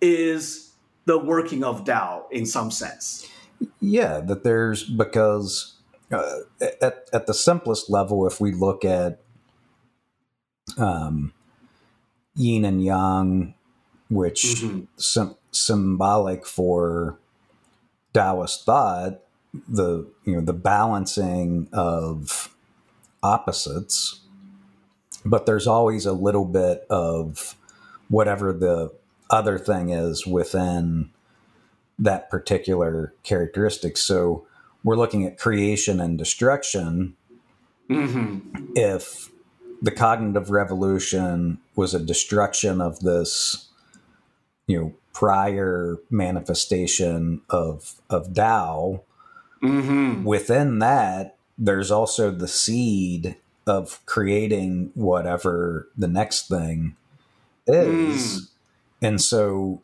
[0.00, 0.72] is
[1.06, 3.28] the working of Tao in some sense.
[3.80, 5.77] Yeah, that there's because
[6.12, 9.20] uh, at at the simplest level, if we look at
[10.76, 11.32] um,
[12.34, 13.54] yin and yang,
[14.08, 14.80] which mm-hmm.
[14.96, 17.18] sim- symbolic for
[18.12, 19.20] Taoist thought,
[19.68, 22.54] the you know the balancing of
[23.22, 24.20] opposites
[25.24, 27.56] but there's always a little bit of
[28.08, 28.92] whatever the
[29.30, 31.10] other thing is within
[31.98, 34.46] that particular characteristic so
[34.84, 37.16] we're looking at creation and destruction
[37.90, 38.38] mm-hmm.
[38.74, 39.30] if
[39.80, 43.68] the cognitive revolution was a destruction of this
[44.66, 49.02] you know prior manifestation of of Tao,
[49.62, 50.24] Mm-hmm.
[50.24, 53.36] Within that, there's also the seed
[53.66, 56.96] of creating whatever the next thing
[57.66, 58.40] is.
[58.40, 58.48] Mm.
[59.02, 59.82] And so,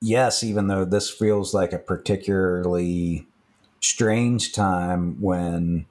[0.00, 3.26] yes, even though this feels like a particularly
[3.84, 5.86] strange time when,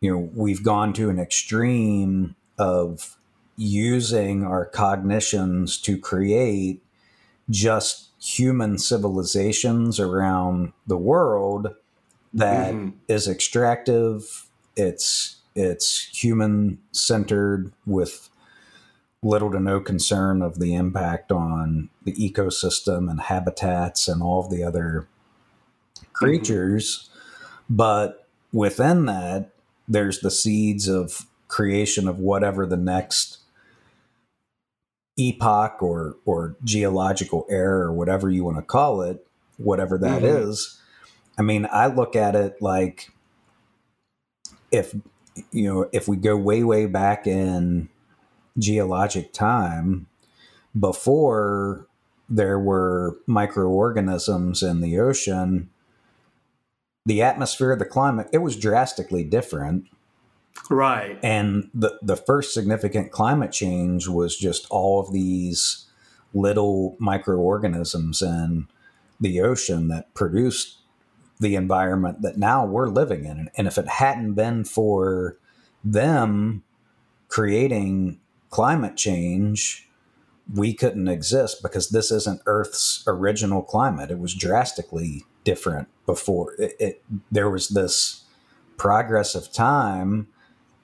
[0.00, 3.18] you know, we've gone to an extreme of
[3.56, 6.82] using our cognitions to create
[7.50, 11.74] just human civilizations around the world
[12.32, 12.90] that mm-hmm.
[13.08, 14.46] is extractive.
[14.76, 18.30] It's it's human centered with
[19.22, 24.50] little to no concern of the impact on the ecosystem and habitats and all of
[24.50, 25.06] the other
[26.12, 27.10] creatures.
[27.72, 29.50] But within that,
[29.88, 33.38] there's the seeds of creation of whatever the next
[35.18, 40.48] epoch or or geological era or whatever you want to call it, whatever that mm-hmm.
[40.48, 40.80] is,
[41.38, 43.10] I mean, I look at it like
[44.70, 44.94] if
[45.50, 47.88] you know, if we go way, way back in
[48.58, 50.06] geologic time,
[50.78, 51.86] before
[52.28, 55.70] there were microorganisms in the ocean,
[57.04, 59.88] the atmosphere, the climate, it was drastically different.
[60.70, 61.18] Right.
[61.22, 65.86] And the, the first significant climate change was just all of these
[66.34, 68.68] little microorganisms in
[69.20, 70.78] the ocean that produced
[71.40, 73.50] the environment that now we're living in.
[73.56, 75.36] And if it hadn't been for
[75.82, 76.62] them
[77.28, 79.88] creating climate change,
[80.52, 84.10] we couldn't exist because this isn't Earth's original climate.
[84.10, 86.54] It was drastically different before.
[86.58, 88.24] It, it, there was this
[88.76, 90.28] progress of time,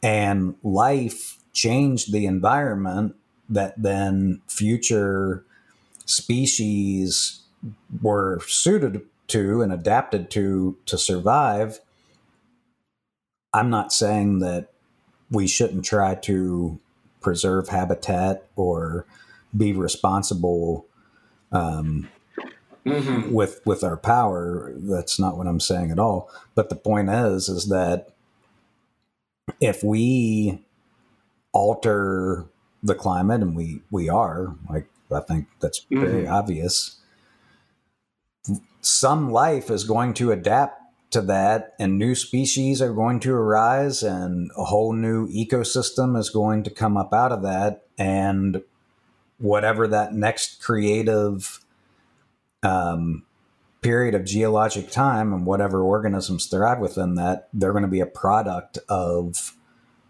[0.02, 3.16] and life changed the environment
[3.48, 5.44] that then future
[6.04, 7.40] species
[8.00, 11.80] were suited to and adapted to to survive.
[13.52, 14.72] I'm not saying that
[15.30, 16.78] we shouldn't try to
[17.20, 19.06] preserve habitat or
[19.56, 20.86] be responsible
[21.52, 22.08] um,
[22.84, 23.32] mm-hmm.
[23.32, 24.72] with with our power.
[24.76, 26.30] That's not what I'm saying at all.
[26.54, 28.14] But the point is, is that
[29.60, 30.64] if we
[31.52, 32.46] alter
[32.82, 36.32] the climate, and we we are, like I think that's very mm-hmm.
[36.32, 36.96] obvious.
[38.80, 40.80] Some life is going to adapt
[41.10, 46.30] to that, and new species are going to arise, and a whole new ecosystem is
[46.30, 47.86] going to come up out of that.
[47.98, 48.62] And
[49.38, 51.60] whatever that next creative
[52.62, 53.24] um,
[53.80, 58.06] period of geologic time and whatever organisms thrive within that, they're going to be a
[58.06, 59.54] product of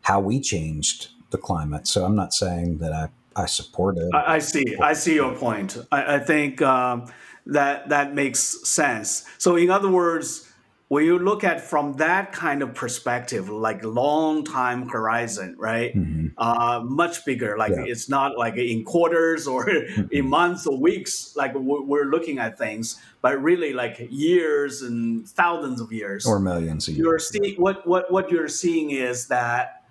[0.02, 1.86] how we changed the climate.
[1.86, 4.08] So I'm not saying that I, I support it.
[4.14, 4.64] I, I see.
[4.80, 5.76] I see your point.
[5.92, 7.06] I, I think um,
[7.46, 9.24] that that makes sense.
[9.36, 10.47] So in other words,
[10.88, 15.94] when you look at from that kind of perspective, like long time horizon, right?
[15.94, 16.28] Mm-hmm.
[16.38, 17.58] Uh, much bigger.
[17.58, 17.84] Like yeah.
[17.86, 20.06] it's not like in quarters or mm-hmm.
[20.10, 21.36] in months or weeks.
[21.36, 26.88] Like we're looking at things, but really like years and thousands of years or millions.
[26.88, 27.04] Of years.
[27.04, 29.84] You're seeing what what what you're seeing is that,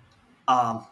[0.48, 0.84] um,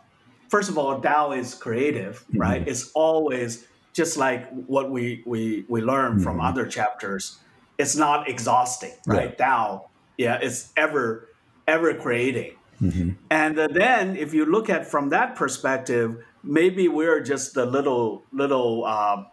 [0.49, 2.41] first of all, Tao is creative, mm-hmm.
[2.41, 2.69] right?
[2.69, 6.47] It's always just like what we we we learn from mm-hmm.
[6.47, 7.41] other chapters.
[7.77, 9.35] It's not exhausting, right?
[9.37, 9.47] Yeah.
[9.47, 11.29] Tao yeah it's ever
[11.67, 13.11] ever creating mm-hmm.
[13.31, 18.23] and uh, then if you look at from that perspective maybe we're just a little
[18.33, 19.25] little uh,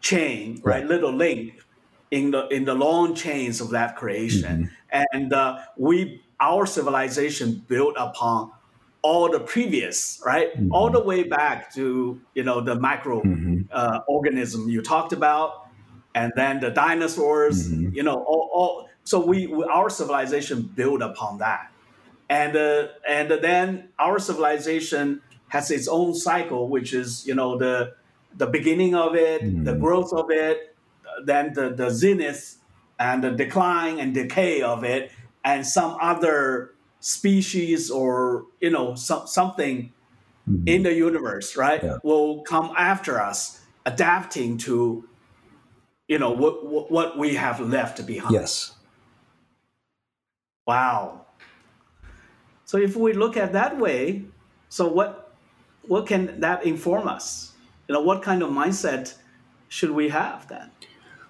[0.00, 0.80] chain right?
[0.80, 0.86] right?
[0.86, 1.60] little link
[2.10, 5.02] in the in the long chains of that creation mm-hmm.
[5.12, 8.50] and uh, we our civilization built upon
[9.02, 10.72] all the previous right mm-hmm.
[10.72, 13.62] all the way back to you know the micro mm-hmm.
[13.72, 15.68] uh, organism you talked about
[16.14, 17.94] and then the dinosaurs mm-hmm.
[17.94, 21.70] you know all, all so we, we our civilization built upon that,
[22.28, 27.94] and uh, and then our civilization has its own cycle, which is you know the
[28.36, 29.64] the beginning of it, mm.
[29.64, 30.74] the growth of it,
[31.24, 32.58] then the the zenith
[32.98, 35.12] and the decline and decay of it,
[35.44, 39.92] and some other species or you know some, something
[40.48, 40.66] mm-hmm.
[40.66, 41.98] in the universe right yeah.
[42.02, 45.08] will come after us adapting to
[46.08, 48.75] you know what what we have left behind yes
[50.66, 51.26] Wow.
[52.64, 54.24] So if we look at that way,
[54.68, 55.34] so what
[55.86, 57.52] what can that inform us?
[57.88, 59.14] You know, what kind of mindset
[59.68, 60.70] should we have then?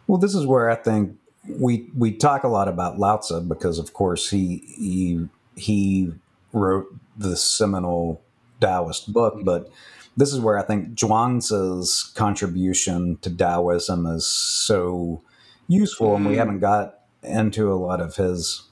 [0.06, 3.78] Well, this is where I think we we talk a lot about Lao Tzu because,
[3.78, 6.12] of course, he he he
[6.52, 8.22] wrote the seminal
[8.60, 9.70] Taoist book, but
[10.16, 15.22] this is where I think Zhuangzi's contribution to Taoism is so
[15.68, 16.38] useful, and we mm.
[16.38, 18.62] haven't got into a lot of his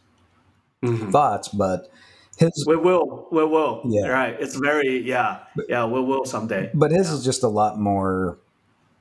[0.84, 1.10] mm-hmm.
[1.10, 1.90] thoughts, but
[2.36, 3.82] his we will, we will.
[3.84, 4.36] Yeah, right.
[4.40, 5.84] It's very yeah, yeah.
[5.84, 6.70] We will someday.
[6.74, 7.14] But his yeah.
[7.14, 8.38] is just a lot more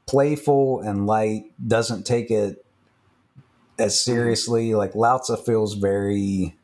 [0.06, 1.46] playful and light.
[1.66, 2.64] Doesn't take it
[3.80, 4.12] as mm-hmm.
[4.12, 4.76] seriously.
[4.76, 6.56] Like Lao Tzu feels very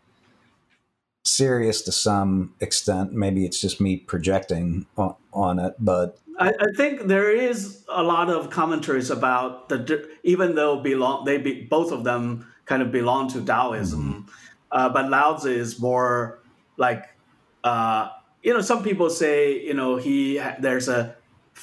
[1.24, 3.14] serious to some extent.
[3.14, 8.02] Maybe it's just me projecting on, on it, but I, I, think there is a
[8.02, 12.92] lot of commentaries about the even though belong they be both of them kind of
[12.92, 14.00] belong to Taoism.
[14.00, 14.32] Mm-hmm
[14.72, 16.40] uh, but Lao Tzu is more
[16.78, 17.06] like,
[17.64, 18.10] uh,
[18.44, 21.16] you know, some people say, you know, he there's a,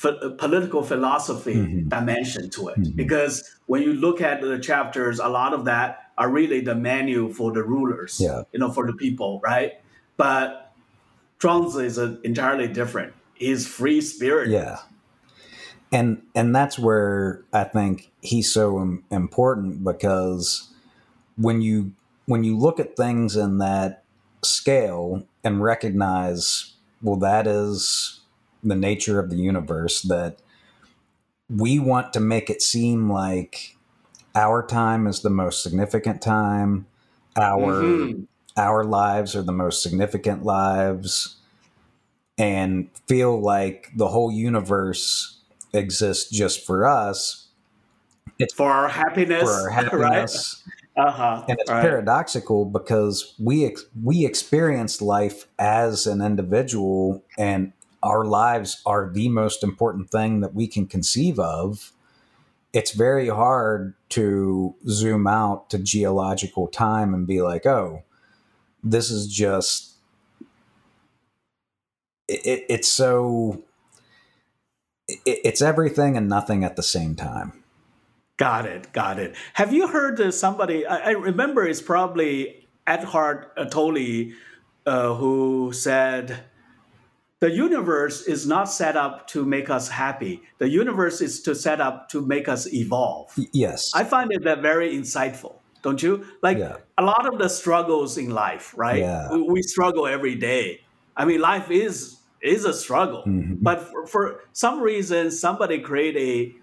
[0.04, 1.88] a political philosophy mm-hmm.
[1.88, 2.96] dimension to it mm-hmm.
[2.96, 7.32] because when you look at the chapters, a lot of that are really the menu
[7.32, 8.42] for the rulers, yeah.
[8.52, 9.74] you know, for the people, right?
[10.16, 10.72] But
[11.40, 13.12] Zhuangzi is a, entirely different.
[13.34, 14.50] He's free spirit.
[14.50, 14.78] Yeah.
[15.92, 20.68] And and that's where I think he's so important because
[21.36, 21.92] when you
[22.26, 24.04] when you look at things in that
[24.44, 28.20] scale and recognize, well, that is
[28.62, 30.38] the nature of the universe, that
[31.48, 33.76] we want to make it seem like
[34.34, 36.86] our time is the most significant time,
[37.36, 38.24] our mm-hmm.
[38.56, 41.36] our lives are the most significant lives,
[42.36, 45.38] and feel like the whole universe
[45.72, 47.48] exists just for us.
[48.38, 50.62] It's for our happiness, for our happiness.
[50.66, 50.72] Right?
[50.96, 51.44] Uh-huh.
[51.48, 51.82] And it's Right.
[51.82, 57.72] paradoxical because we ex- we experience life as an individual, and
[58.02, 61.92] our lives are the most important thing that we can conceive of.
[62.72, 68.02] It's very hard to zoom out to geological time and be like, oh,
[68.82, 69.92] this is just.
[72.28, 73.62] It, it, it's so.
[75.08, 77.52] It, it's everything and nothing at the same time.
[78.36, 78.92] Got it.
[78.92, 79.34] Got it.
[79.54, 80.86] Have you heard uh, somebody?
[80.86, 84.32] I, I remember it's probably Eckhart Tolle
[84.84, 86.44] uh, who said,
[87.40, 90.42] "The universe is not set up to make us happy.
[90.58, 93.90] The universe is to set up to make us evolve." Yes.
[93.94, 96.26] I find it that very insightful, don't you?
[96.42, 96.76] Like Yeah.
[96.98, 99.00] a lot of the struggles in life, right?
[99.00, 99.32] Yeah.
[99.32, 100.80] We, we struggle every day.
[101.16, 103.56] I mean, life is is a struggle, Mhm.
[103.62, 106.54] but for, for some reason, somebody create a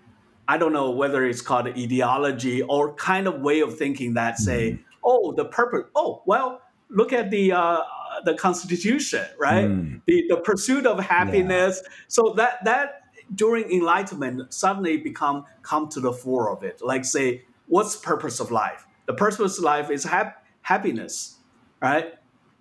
[0.48, 4.80] I don't know whether it's called ideology or kind of way of thinking that say,
[5.04, 5.90] oh, the purpose.
[5.96, 7.82] Oh, well, look at the uh,
[8.26, 9.66] the Constitution, right?
[9.66, 10.02] Mm.
[10.06, 11.82] The the pursuit of happiness.
[12.08, 13.02] So that that
[13.34, 16.82] during enlightenment suddenly become come to the fore of it.
[16.82, 18.86] Like say, what's the purpose of life?
[19.06, 21.38] The purpose of life is hap- happiness,
[21.82, 22.14] right?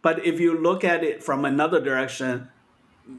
[0.02, 2.48] But if you look at it from another direction,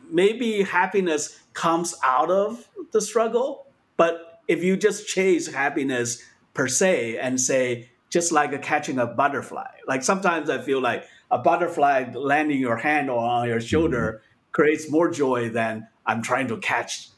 [0.09, 3.67] maybe happiness comes out of the struggle.
[3.95, 6.23] But if you just chase happiness
[6.53, 11.05] per se and say, just like a catching a butterfly, like sometimes I feel like
[11.31, 14.21] a butterfly landing your hand or on your shoulder
[14.51, 17.09] creates more joy than I'm trying to catch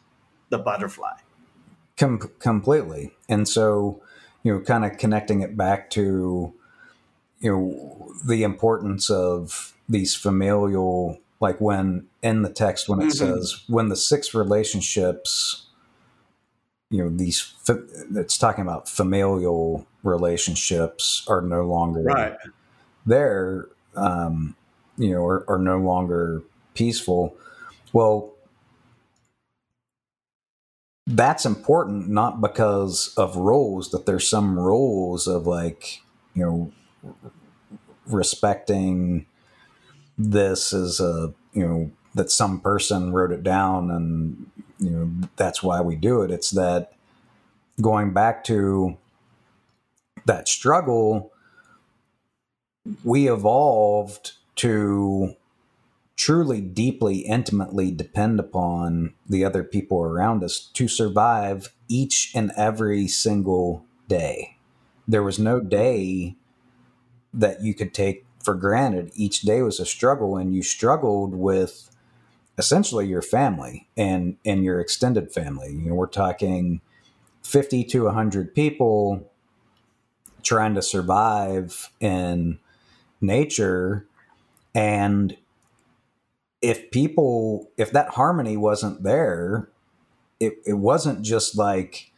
[0.50, 1.18] the butterfly.
[1.98, 3.14] Com- completely.
[3.28, 4.02] And so,
[4.44, 6.54] you know, kind of connecting it back to,
[7.40, 13.18] you know, the importance of these familial, like when in the text, when it Mhm.
[13.18, 15.65] says, when the six relationships,
[16.90, 17.54] you know, these,
[18.16, 22.38] it's talking about familial relationships are no longer Right.
[23.06, 24.56] there, um,
[24.98, 27.36] you know, are, are no longer peaceful.
[27.92, 28.36] Well,
[31.08, 36.02] that's important not because of roles that there's some roles of like
[36.34, 36.72] you know
[38.08, 39.26] respecting
[40.18, 44.50] this as a you know that some person wrote it down and
[44.80, 46.32] you know that's why we do it.
[46.32, 46.94] It's that
[47.82, 48.98] going back to
[50.26, 51.32] that struggle
[53.04, 55.36] we evolved to
[56.16, 63.08] truly deeply intimately depend upon the other people around us to survive each and every
[63.08, 64.58] single day.
[65.08, 66.36] There was no day
[67.34, 69.12] that you could take for granted.
[69.14, 71.90] Each day was a struggle and you struggled with
[72.58, 75.72] essentially your family and and your extended family.
[75.72, 76.82] You know we're talking
[77.44, 79.30] 50 to 100 people
[80.44, 82.60] trying to survive in
[83.22, 84.06] nature.
[84.74, 85.38] And
[86.62, 89.70] if people if that harmony wasn't there
[90.40, 92.12] it, it wasn't just like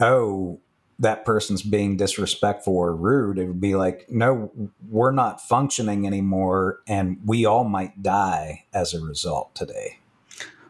[0.00, 0.58] oh
[1.02, 4.50] that person's being disrespectful or rude it would be like no
[4.88, 9.98] we're not functioning anymore and we all might die as a result today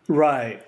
[0.08, 0.62] Right.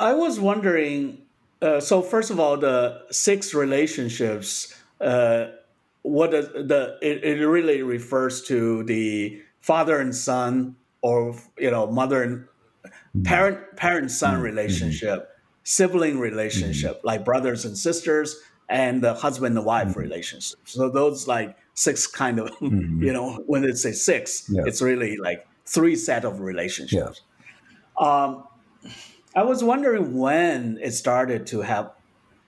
[0.00, 1.22] I was wondering.
[1.60, 4.74] Uh, so first of all, the six relationships.
[5.00, 5.46] Uh,
[6.02, 11.86] what does the it, it really refers to the father and son, or you know,
[11.86, 15.28] mother and parent parent son relationship,
[15.68, 18.40] sibling relationship, like brothers and sisters,
[18.70, 20.58] and the husband and wife relationship.
[20.64, 23.02] So those like six kind of Mhm.
[23.04, 24.62] you know when it says six, Yeah.
[24.66, 27.20] it's really like three set of relationships.
[27.20, 28.06] Yeah.
[28.06, 28.44] Um,
[29.36, 31.92] I was wondering when it started to have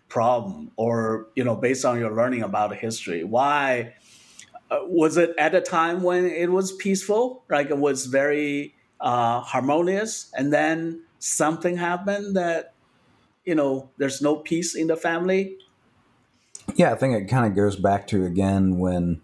[0.08, 3.94] problem, or you know, based on your learning about history, why
[4.70, 9.40] uh, was it at a time when it was peaceful, like it was very uh,
[9.40, 12.72] harmonious, and then something happened that
[13.51, 15.57] you know there's no peace in the family?
[16.76, 19.20] yeah i think it kind of goes back to again when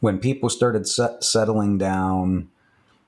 [0.00, 2.48] when people started set, settling down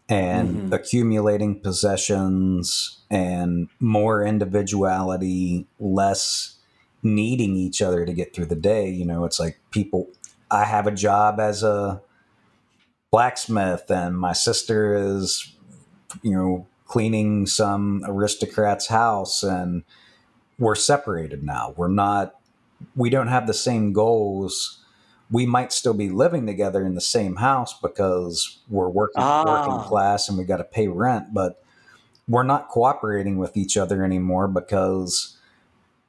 [0.09, 0.73] and Mhm.
[0.75, 6.57] accumulating possessions and more individuality less
[7.05, 10.09] needing each other to get through the day you know it's like people
[10.51, 12.03] i have a job as a
[13.13, 15.55] blacksmith and my sister is
[16.23, 19.85] you know cleaning some aristocrat's house and
[20.59, 22.35] we're separated now we're not
[22.95, 24.85] we don't have the same goals
[25.31, 29.45] we might still be living together in the same house because we're working Ah.
[29.45, 31.63] working class and we got to pay rent but
[32.29, 35.39] we're not cooperating with each other anymore because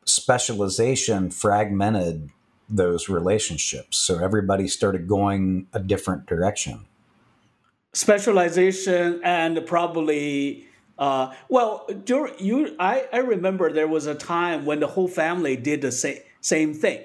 [0.05, 2.29] specialization fragmented
[2.67, 3.97] those relationships.
[3.97, 6.85] So everybody started going a different direction.
[7.93, 10.67] Specialization and probably
[10.99, 15.55] uh, well, during, you, I, I remember there was a time when the whole family
[15.55, 17.01] did the same same thing,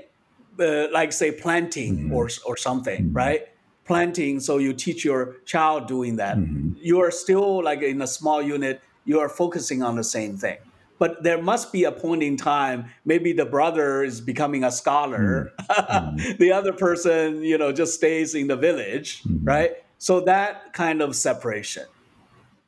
[0.60, 2.12] uh, like say planting mm-hmm.
[2.12, 3.16] or or something, mm-hmm.
[3.16, 3.48] right?
[3.84, 4.40] Planting.
[4.40, 6.36] So you teach your child doing that.
[6.36, 6.72] Mm-hmm.
[6.82, 8.82] You are still like in a small unit.
[9.04, 10.58] You are focusing on the same thing.
[10.98, 12.86] But there must be a point in time.
[13.04, 15.52] Maybe the brother is becoming a scholar.
[15.70, 16.36] Mm-hmm.
[16.38, 19.44] the other person, you know, just stays in the village, mm-hmm.
[19.44, 19.72] right?
[19.98, 21.84] So that kind of separation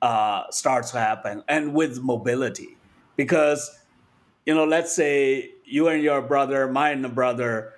[0.02, 2.76] uh, starts to happen, and with mobility,
[3.16, 3.70] because
[4.44, 7.72] you know, let's say you and your brother, my and brother,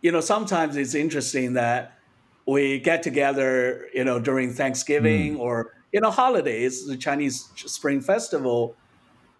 [0.00, 1.98] you know, sometimes it's interesting that
[2.46, 5.40] we get together, you know, during Thanksgiving mm.
[5.40, 8.76] or you know holidays, the Chinese Spring Festival.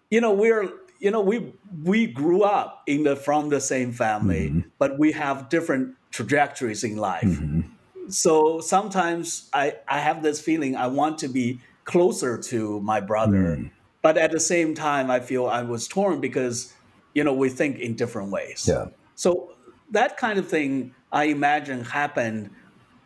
[0.09, 0.69] You know, we're
[0.99, 1.53] you know we
[1.83, 4.69] we grew up in the from the same family, mm-hmm.
[4.77, 7.23] but we have different trajectories in life.
[7.23, 7.61] Mm-hmm.
[8.09, 13.57] So sometimes I I have this feeling I want to be closer to my brother.
[13.57, 13.71] Mm.
[14.01, 16.73] But at the same time, I feel I was torn because,
[17.13, 18.65] you know, we think in different ways.
[18.67, 18.87] Yeah.
[19.15, 19.53] So
[19.91, 22.49] that kind of thing, I imagine, happened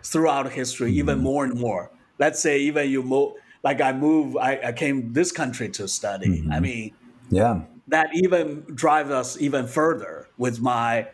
[0.03, 0.95] throughout history, mm.
[0.95, 1.91] even more and more.
[2.19, 6.39] Let's say even you move, like I move, I, I came this country to study.
[6.39, 6.51] Mm-hmm.
[6.51, 6.93] I mean,
[7.30, 11.07] yeah, that even drives us even further with my,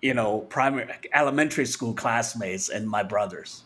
[0.00, 3.64] you know, primary elementary school classmates and my brothers.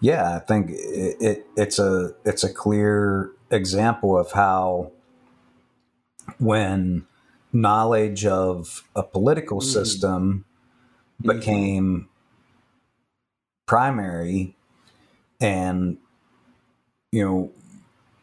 [0.00, 4.92] Yeah, I think it, it, it's a it's a clear example of how
[6.38, 7.06] when
[7.52, 9.68] knowledge of a political mm-hmm.
[9.68, 10.44] system
[11.22, 11.38] mm-hmm.
[11.38, 12.08] became
[13.66, 14.56] primary
[15.40, 15.98] and
[17.12, 17.52] you know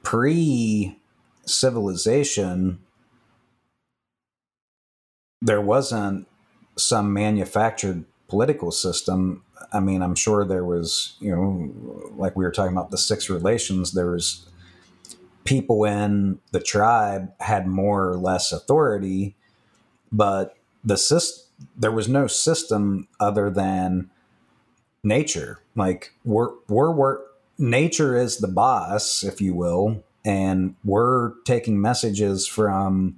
[0.04, 0.98] pre
[1.46, 2.80] civilization
[5.42, 6.28] there wasn't
[6.78, 9.44] some manufactured political system
[9.74, 13.30] I mean, I'm sure there was, you know, like we were talking about the six
[13.30, 14.48] relations, there was
[15.44, 19.36] people in the tribe had more or less authority,
[20.12, 21.46] but the system,
[21.76, 24.10] there was no system other than
[25.04, 25.60] nature.
[25.76, 27.20] Like we're, we're, we're,
[27.58, 33.16] nature is the boss, if you will, and we're taking messages from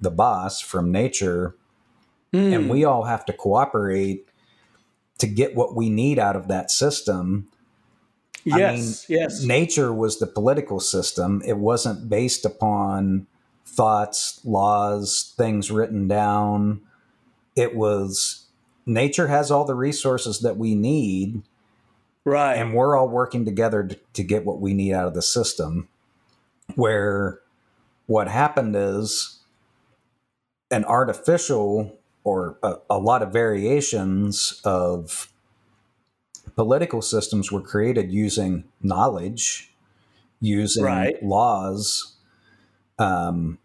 [0.00, 1.54] the boss, from nature,
[2.32, 2.54] mm.
[2.54, 4.26] and we all have to cooperate
[5.18, 7.48] to get what we need out of that system.
[8.44, 9.42] Yes, I mean, yes.
[9.42, 11.42] Nature was the political system.
[11.46, 13.26] It wasn't based upon
[13.64, 16.80] thoughts, laws, things written down.
[17.54, 18.46] It was
[18.84, 21.42] nature has all the resources that we need.
[22.24, 22.54] Right.
[22.54, 25.88] And we're all working together to, to get what we need out of the system.
[26.74, 27.40] Where
[28.06, 29.40] what happened is
[30.70, 35.32] an artificial or a, a lot of variations of
[36.54, 39.72] political systems were created using knowledge,
[40.40, 41.22] using right.
[41.22, 42.16] laws,
[42.98, 43.58] um,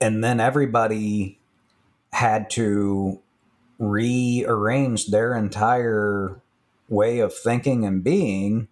[0.00, 1.38] and then everybody
[2.12, 3.20] had to
[3.78, 6.40] rearrange their entire
[6.88, 8.68] way of thinking and being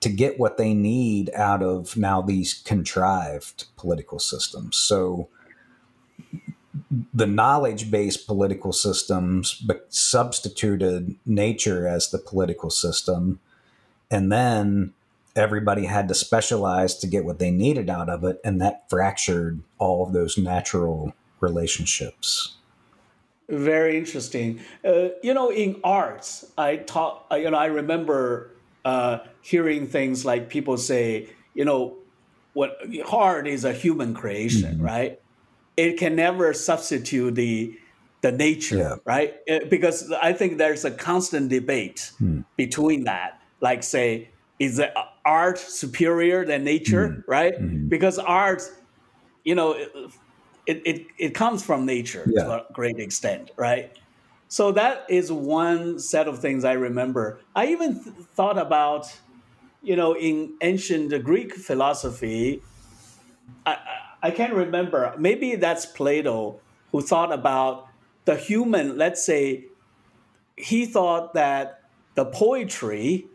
[0.00, 4.76] to get what they need out of now these contrived political systems.
[4.76, 5.28] So
[7.12, 13.40] the knowledge based political systems substituted nature as the political system.
[14.10, 14.94] And then
[15.36, 18.40] everybody had to specialize to get what they needed out of it.
[18.44, 22.56] And that fractured all of those natural relationships.
[23.48, 24.60] Very interesting.
[24.84, 28.50] Uh, you know, in arts, I taught, you know, I remember
[28.84, 31.96] uh, hearing things like people say, you know,
[32.52, 32.78] what
[33.10, 34.84] art is a human creation, mm-hmm.
[34.84, 35.20] right?
[35.78, 37.78] It can never substitute the
[38.20, 38.96] the nature, yeah.
[39.04, 39.36] right?
[39.46, 42.40] It, uh, because I think there's a constant debate hmm.
[42.56, 43.40] between that.
[43.60, 44.92] Like, say, is the
[45.24, 47.54] art superior than nature, mm right?
[47.54, 47.88] Mm-hmm.
[47.88, 48.62] Because art,
[49.44, 49.72] you know,
[50.66, 52.44] it, it, it comes from nature yeah.
[52.44, 53.96] to a great extent, right?
[54.48, 57.38] So that is one set of things I remember.
[57.54, 59.06] I even th- thought about,
[59.82, 62.62] you know, in ancient Greek philosophy,
[63.64, 63.76] I,
[64.22, 65.14] I can't remember.
[65.18, 66.60] Maybe that's Plato
[66.92, 67.88] who thought about
[68.24, 68.98] the human.
[68.98, 69.66] Let's say
[70.56, 71.82] he thought that
[72.14, 73.26] the poetry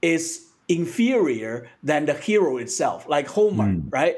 [0.00, 3.92] is inferior than the hero itself, like Homer, mm.
[3.92, 4.16] right?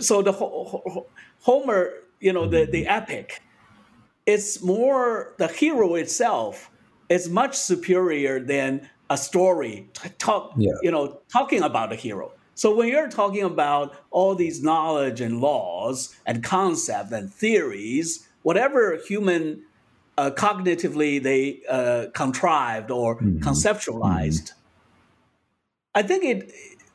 [0.00, 1.90] So the Homer,
[2.20, 3.40] you know, the, the epic,
[4.26, 6.70] it's more the hero itself
[7.08, 9.88] is much superior than a story
[10.18, 10.72] talk, yeah.
[10.82, 12.32] you know, talking about the hero.
[12.54, 18.98] So when you're talking about all these knowledge and laws and concepts and theories, whatever
[19.06, 19.64] human
[20.16, 23.40] uh, cognitively they uh, contrived or Mhm.
[23.40, 24.52] conceptualized.
[25.94, 26.52] I think it,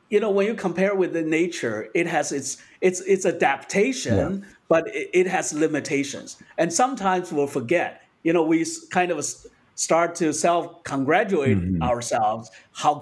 [0.10, 4.88] you know, when you compare with the nature, it has its its its adaptation, but
[4.88, 8.02] it, it has limitations, and sometimes we'll forget.
[8.24, 9.24] You know, we kind of
[9.76, 11.82] start to self congratulate Mhm.
[11.82, 13.02] ourselves how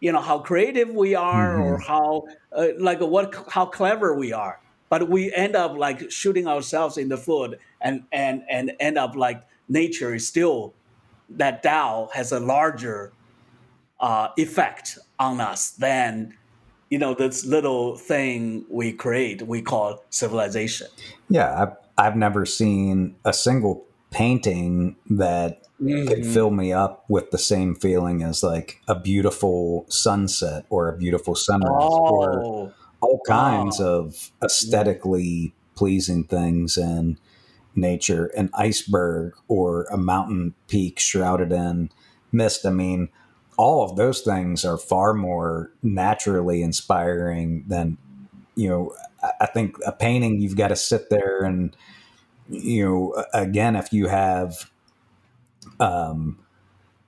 [0.00, 4.60] you know how creative we are or how uh, like what how clever we are
[4.88, 9.16] but we end up like shooting ourselves in the foot and and and end up
[9.16, 10.74] like nature is still
[11.28, 13.12] that Tao has a larger
[13.98, 16.34] uh, effect on us than
[16.90, 20.86] you know this little thing we create we call civilization.
[21.28, 26.32] Yeah, I've, I've never seen a single painting that could Mhm.
[26.32, 31.34] fill me up with the same feeling as like a beautiful sunset or a beautiful
[31.34, 33.86] sunrise or Oh, all kinds wow.
[33.86, 37.18] of aesthetically pleasing things in
[37.74, 41.90] nature an iceberg or a mountain peak shrouded in
[42.32, 43.08] mist i mean
[43.58, 47.98] all of those things are far more naturally inspiring than
[48.54, 48.94] you know
[49.40, 51.76] I think a painting you've got to sit there and
[52.48, 54.70] you know again if you have
[55.80, 56.38] um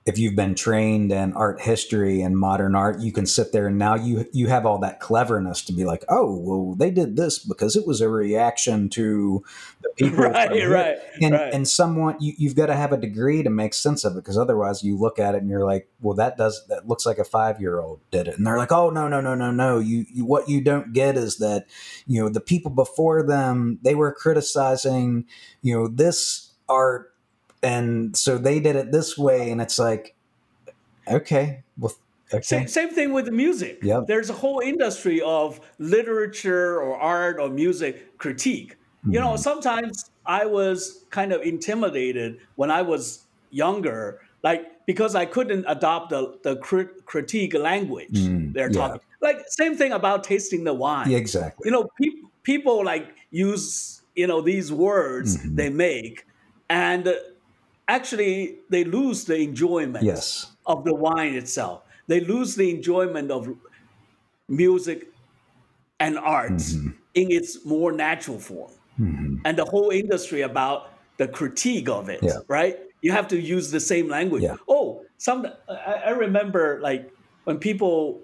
[0.09, 3.77] if you've been trained in art history and modern art, you can sit there and
[3.77, 7.37] now you you have all that cleverness to be like, oh, well, they did this
[7.37, 9.43] because it was a reaction to
[9.83, 10.23] the people.
[10.23, 11.53] right, here." right, And right.
[11.53, 14.37] and somewhat you, you've got to have a degree to make sense of it because
[14.37, 17.23] otherwise you look at it and you're like, well, that does that looks like a
[17.23, 20.05] five year old did it, and they're like, oh no no no no no, you,
[20.11, 21.67] you what you don't get is that
[22.07, 25.25] you know the people before them they were criticizing
[25.61, 27.13] you know this art
[27.63, 30.15] and so they did it this way and it's like
[31.07, 31.93] okay well
[32.33, 33.79] okay Same, same thing with the music.
[33.83, 34.05] Yep.
[34.07, 38.75] There's a whole industry of literature or art or music critique.
[39.05, 39.39] You know, Mhm.
[39.39, 46.09] sometimes I was kind of intimidated when I was younger, like because I couldn't adopt
[46.11, 48.77] the, the crit- critique language Mm, they're yeah.
[48.81, 49.01] talking.
[49.21, 51.09] Like same thing about tasting the wine.
[51.09, 55.55] yeah, exactly You know, pe- people like use you know these words Mhm.
[55.55, 56.25] they make,
[56.69, 57.13] and uh,
[57.89, 61.81] actually they lose the enjoyment yes of the wine itself.
[62.07, 63.49] They lose the enjoyment of
[64.47, 65.07] music
[65.99, 66.95] and art Mhm.
[67.13, 68.71] in its more natural form.
[68.99, 69.41] Mhm.
[69.45, 70.79] And the whole industry about
[71.17, 72.39] the critique of it, Yeah.
[72.47, 72.75] right?
[73.01, 74.43] You have to use the same language.
[74.43, 74.57] Yeah.
[74.67, 77.03] Oh, some I, remember like
[77.45, 78.21] when people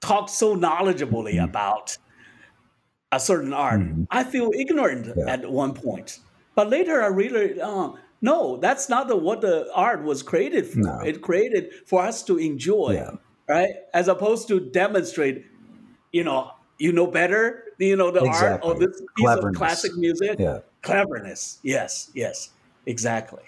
[0.00, 1.44] talk so knowledgeably Mhm.
[1.50, 1.96] about
[3.12, 4.06] a certain art, Mhm.
[4.10, 5.32] I feel ignorant Yeah.
[5.34, 6.18] at one point.
[6.56, 7.90] But later I really, uh,
[8.22, 10.78] no, that's not the, what the art was created for.
[10.78, 11.00] No.
[11.00, 13.16] It created for us to enjoy, Yeah.
[13.48, 13.74] right?
[13.92, 15.44] As opposed to demonstrate,
[16.12, 18.70] you know, you know better, you know, the art Exactly.
[18.70, 20.38] of this piece of classic music.
[20.38, 21.58] yeah Cleverness.
[21.62, 22.50] Yes, yes,
[22.86, 23.42] exactly.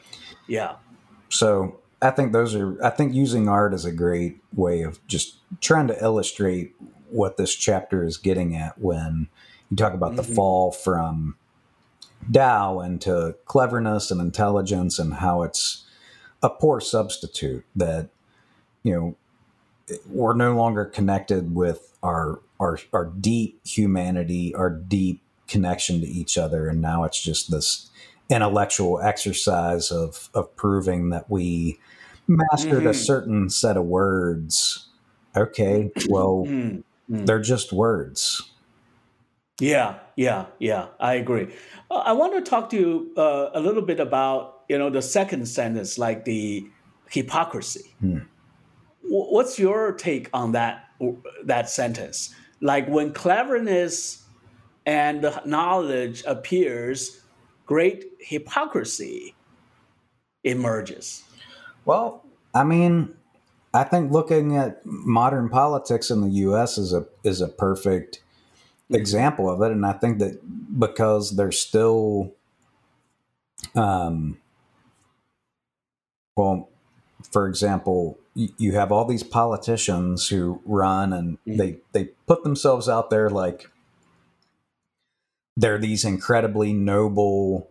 [0.47, 0.77] Yeah.
[1.31, 5.39] so i think those are i think using art is a great way of just
[5.63, 6.75] trying to illustrate
[7.09, 9.29] what this chapter is getting at when
[9.71, 10.35] you talk about the Mhm.
[10.35, 11.37] fall from
[12.33, 15.85] Tao into cleverness and intelligence and how it's
[16.43, 18.09] a poor substitute that
[18.83, 19.17] you know
[20.09, 26.39] we're no longer connected with our our our deep humanity our deep connection to each
[26.39, 26.69] other.
[26.69, 27.91] And now it's just this
[28.31, 31.79] intellectual exercise of of proving that we
[32.27, 32.95] mastered a Mhm.
[32.95, 34.89] certain set of words.
[35.37, 37.27] Okay well Mm, mm.
[37.27, 38.51] they're just words
[39.61, 40.87] Yeah, yeah, yeah.
[40.99, 41.55] I agree.
[41.91, 45.03] Uh, I want to talk to you uh, a little bit about you know the
[45.03, 46.67] second sentence, like the
[47.09, 47.95] hypocrisy.
[48.01, 48.19] Hmm.
[49.03, 50.87] Wh- What's your take on that
[51.45, 52.35] that sentence?
[52.61, 54.25] Like when cleverness
[54.87, 57.21] and knowledge appears,
[57.67, 59.35] great hypocrisy
[60.43, 61.23] emerges.
[61.85, 62.25] Well,
[62.55, 63.15] I mean,
[63.73, 66.77] I think looking at modern politics in the U.S.
[66.77, 68.24] is a is a perfect
[68.91, 70.41] example of it, and I think that
[70.79, 72.33] because there's still,
[73.75, 74.39] um,
[76.37, 76.69] well,
[77.33, 81.57] for example, you, have all these politicians who run and Mhm.
[81.59, 83.71] they they put themselves out there like
[85.57, 87.69] they're these incredibly noble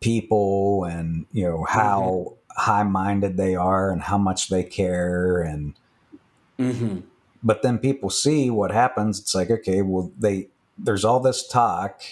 [0.00, 5.74] people and you know how high-minded they are and how much they care and
[6.58, 6.98] hmm
[7.42, 9.18] but then people see what happens.
[9.20, 12.02] It's like okay well they there's all this talk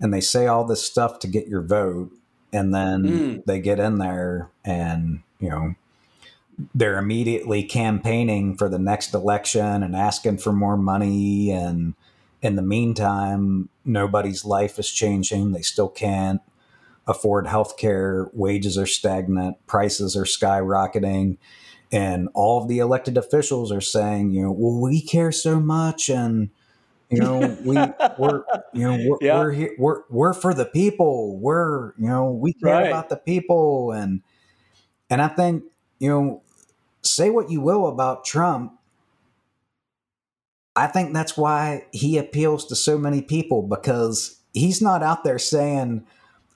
[0.00, 2.10] and they say all this stuff to get your vote.
[2.52, 3.44] And then Mm.
[3.46, 5.74] they get in there and you know
[6.74, 11.50] they're immediately campaigning for the next election and asking for more money.
[11.50, 11.94] And
[12.42, 15.52] in the meantime nobody's life is changing.
[15.52, 16.42] They still can't
[17.06, 21.36] afford health care, wages are stagnant, prices are skyrocketing.
[21.92, 26.08] And all of the elected officials are saying, you know, well, we care so much
[26.08, 26.50] and
[27.12, 27.76] you know, we
[28.18, 29.38] we're you know we're yeah.
[29.38, 31.38] we're, here, we're we're for the people.
[31.38, 32.86] We're you know we care right.
[32.86, 34.22] about the people, and
[35.10, 35.64] and I think
[35.98, 36.42] you know
[37.02, 38.72] say what you will about Trump.
[40.74, 45.38] I think that's why he appeals to so many people because he's not out there
[45.38, 46.06] saying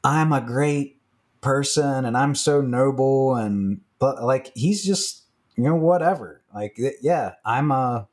[0.02, 0.96] I'm a great
[1.42, 5.25] person and I'm so noble and but like he's just
[5.56, 8.08] you know whatever like yeah I'm a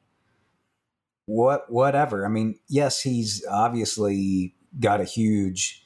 [1.25, 2.25] what whatever.
[2.25, 5.83] I mean, yes, he's obviously got a huge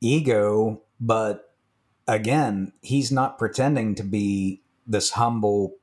[0.00, 1.54] ego, but
[2.08, 5.76] again, he's not pretending to be this humble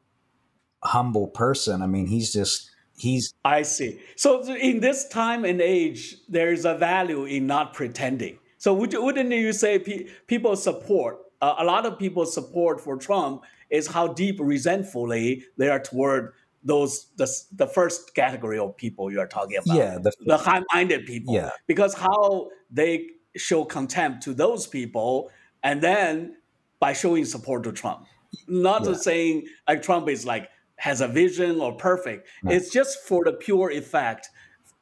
[0.83, 1.81] humble person.
[1.81, 4.01] I mean, he's just he's I see.
[4.15, 8.37] So in this time and age, there's a value in not pretending.
[8.57, 12.79] So would you, wouldn't you say pe- people support uh, a lot of people support
[12.79, 18.75] for Trump is how deep resentfully they are toward those the, the first category of
[18.77, 19.75] people you are talking about.
[19.75, 21.33] Yeah the, the high-minded people.
[21.33, 21.51] Yeah.
[21.67, 25.31] Because how they show contempt to those people
[25.63, 26.35] and then
[26.79, 28.05] by showing support to trump.
[28.47, 28.93] Not yeah.
[28.93, 32.27] saying like trump is like has a vision or perfect.
[32.43, 32.51] No.
[32.51, 34.29] it's just for the pure effect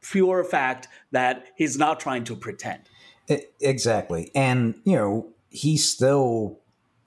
[0.01, 2.83] pure fact that he's not trying to pretend.
[3.27, 4.31] It, exactly.
[4.33, 6.58] And you know he still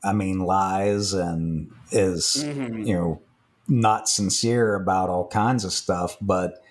[0.04, 2.82] i mean lies and is mm-hmm.
[2.82, 3.22] you know
[3.68, 6.62] not sincere about all kinds of stuff, but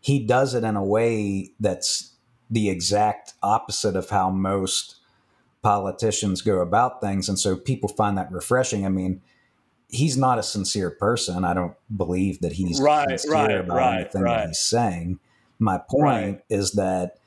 [0.00, 2.14] he does it in a way that's
[2.50, 4.96] the exact opposite of how most
[5.62, 7.28] politicians go about things.
[7.28, 8.86] And so people find that refreshing.
[8.86, 9.20] I mean,
[9.88, 11.44] he's not a sincere person.
[11.44, 14.36] I don't believe that he's right, sincere right, about right, anything right.
[14.38, 15.18] that he's saying.
[15.58, 17.17] My point is that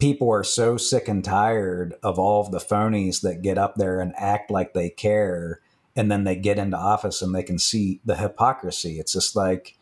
[0.00, 4.00] people are so sick and tired of all of the phonies that get up there
[4.00, 5.60] and act like they care
[5.94, 8.98] and then they get into office and they can see the hypocrisy.
[8.98, 9.76] It's just like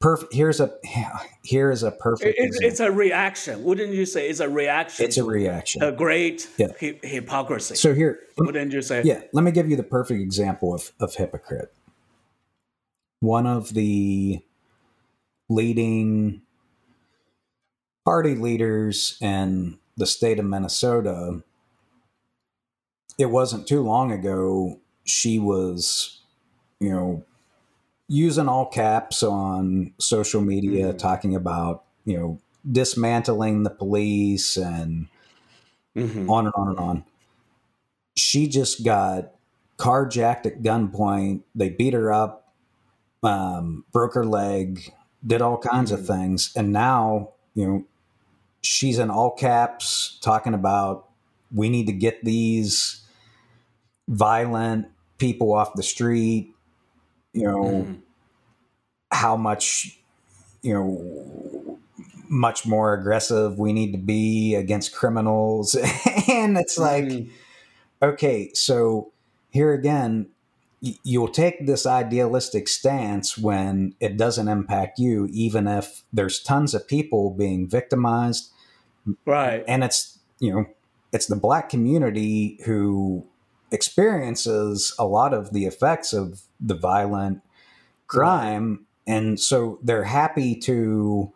[0.00, 0.32] perfect.
[0.32, 0.72] Here's a
[1.42, 2.36] here is a perfect.
[2.38, 4.28] It's, it's, a reaction, wouldn't you say?
[4.28, 5.04] It's a reaction.
[5.04, 5.82] It's a reaction.
[5.82, 6.68] A great yeah.
[6.80, 7.74] hi- hypocrisy.
[7.74, 9.02] So here, wouldn't you say?
[9.04, 9.22] Yeah.
[9.32, 11.74] Let me give you the perfect example of of hypocrite.
[13.20, 14.40] One of the
[15.48, 16.42] leading
[18.08, 21.42] party leaders in the state of Minnesota.
[23.18, 26.22] It wasn't too long ago she was,
[26.80, 27.22] you know,
[28.08, 30.96] using all caps on social media, mm-hmm.
[30.96, 32.40] talking about, you know,
[32.72, 35.08] dismantling the police and
[35.94, 36.30] mm-hmm.
[36.30, 37.04] on and on and on.
[38.16, 39.32] She just got
[39.76, 41.42] carjacked at gunpoint.
[41.54, 42.54] They beat her up,
[43.22, 44.94] um, broke her leg,
[45.26, 46.00] did all kinds mm-hmm.
[46.00, 46.52] of things.
[46.56, 47.84] And now, you know,
[48.62, 51.08] she's in all caps talking about
[51.52, 53.02] we need to get these
[54.08, 54.86] violent
[55.18, 56.54] people off the street,
[57.32, 57.98] you know, mm.
[59.10, 59.98] how much,
[60.62, 61.78] you know,
[62.28, 65.74] much more aggressive we need to be against criminals.
[66.28, 67.30] and it's like, mm.
[68.02, 69.12] okay, so
[69.50, 70.28] here again,
[70.80, 76.86] you'll take this idealistic stance when it doesn't impact you, even if there's tons of
[76.86, 78.52] people being victimized.
[79.26, 79.64] Right.
[79.66, 80.66] And it's, you know,
[81.12, 83.26] it's the black community who
[83.70, 87.42] experiences a lot of the effects of the violent
[88.06, 91.32] crime and so they're happy to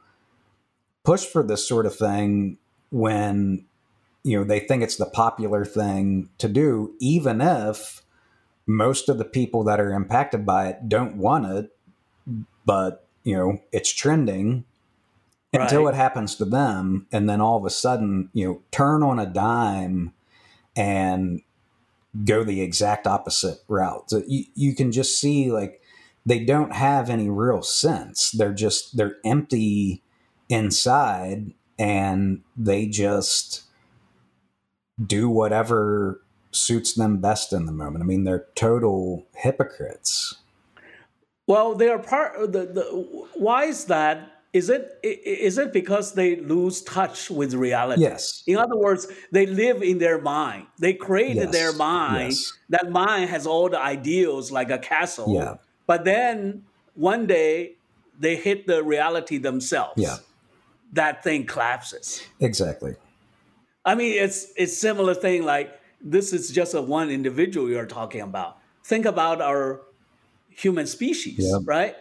[1.04, 2.58] push for this sort of thing
[2.90, 3.64] when
[4.22, 8.01] you know they think it's the popular thing to do even if
[8.66, 11.76] most of the people that are impacted by it don't want it
[12.64, 14.64] but you know it's trending
[15.52, 15.62] right.
[15.62, 19.18] until it happens to them and then all of a sudden you know turn on
[19.18, 20.12] a dime
[20.76, 21.42] and
[22.24, 24.10] go the exact opposite route.
[24.10, 25.80] So you, you can just see like
[26.26, 28.30] they don't have any real sense.
[28.30, 30.02] They're just they're empty
[30.48, 33.62] inside and they just
[35.04, 36.22] do whatever
[36.52, 38.04] suits them best in the moment.
[38.04, 40.36] I mean, they're total hypocrites.
[41.46, 42.52] Well, they are part.
[42.52, 42.82] The, the
[43.34, 44.32] why is that?
[44.52, 49.46] is it is it because they lose touch with reality yes in other words they
[49.46, 51.52] live in their mind they created yes.
[51.52, 52.52] their mind yes.
[52.68, 55.54] that mind has all the ideals like a castle yeah.
[55.86, 56.62] but then
[56.94, 57.74] one day
[58.18, 60.16] they hit the reality themselves yeah
[60.92, 62.94] that thing collapses exactly
[63.86, 68.20] i mean it's it's similar thing like this is just a one individual you're talking
[68.20, 69.82] about think about our
[70.48, 71.58] human species yeah.
[71.64, 71.96] right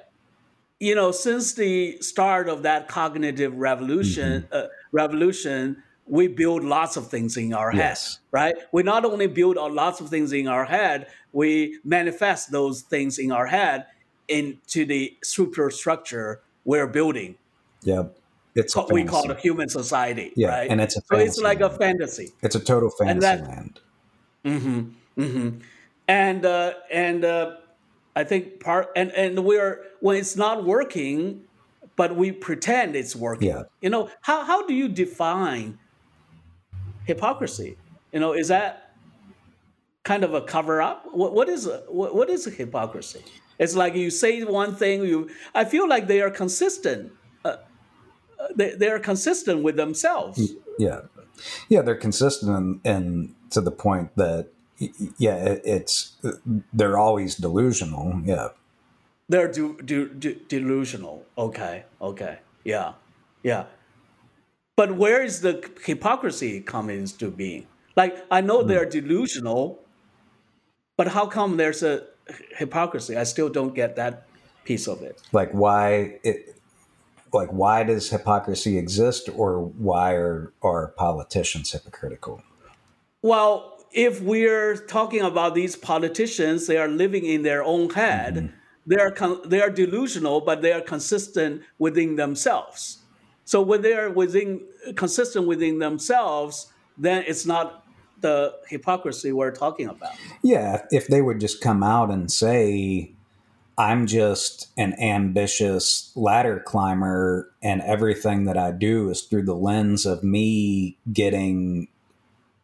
[0.81, 4.53] you know, since the start of that cognitive revolution, mm-hmm.
[4.65, 8.19] uh, revolution, we build lots of things in our head, Yes.
[8.31, 8.55] right?
[8.71, 13.31] We not only build lots of things in our head, we manifest those things in
[13.31, 13.85] our head
[14.27, 17.35] into the superstructure we're building.
[17.83, 18.05] Yeah.
[18.55, 20.69] It's what We call it human society, Yeah, right?
[20.69, 22.31] and it's a so it's like a fantasy.
[22.41, 23.79] It's a total fantasy that- land.
[26.07, 27.55] And uh, and uh,
[28.15, 31.43] I think part and and we're when it's not working,
[31.95, 33.49] but we pretend it's working.
[33.49, 33.63] Yeah.
[33.81, 35.77] You know how how do you define
[37.05, 37.77] hypocrisy?
[38.11, 38.95] You know, is that
[40.03, 41.05] kind of a cover up?
[41.11, 43.23] What what is a, what, what is a hypocrisy?
[43.59, 45.03] It's like you say one thing.
[45.03, 47.11] You I feel like they are consistent.
[47.45, 47.57] Uh,
[48.39, 50.53] uh, they they are consistent with themselves.
[50.77, 51.01] Yeah.
[51.69, 54.47] Yeah, they're consistent and, and to the point that
[55.17, 56.17] yeah, it, it's
[56.73, 58.21] they're always delusional.
[58.25, 58.49] Yeah.
[59.29, 61.25] They're delusional.
[61.37, 62.93] Okay, okay, yeah,
[63.43, 63.65] yeah.
[64.75, 67.67] But where is the hypocrisy coming into being?
[67.95, 68.67] Like I know hmm.
[68.67, 69.79] they're delusional,
[70.97, 72.07] but how come there's a
[72.57, 73.15] hypocrisy?
[73.15, 74.27] I still don't get that
[74.65, 75.21] piece of it.
[75.31, 76.55] Like why it
[77.31, 82.43] like why does hypocrisy exist or why are are politicians hypocritical?
[83.21, 88.35] Well, if we're talking about these politicians, they are living in their own head.
[88.35, 88.55] Mm-hmm.
[88.87, 92.97] They are con- they are delusional, but they are consistent within themselves.
[93.45, 94.61] So when they are within
[94.95, 97.85] consistent within themselves, then it's not
[98.21, 100.13] the hypocrisy we're talking about.
[100.43, 103.11] Yeah, if they would just come out and say,
[103.77, 110.05] I'm just an ambitious ladder climber, and everything that I do is through the lens
[110.05, 111.87] of me getting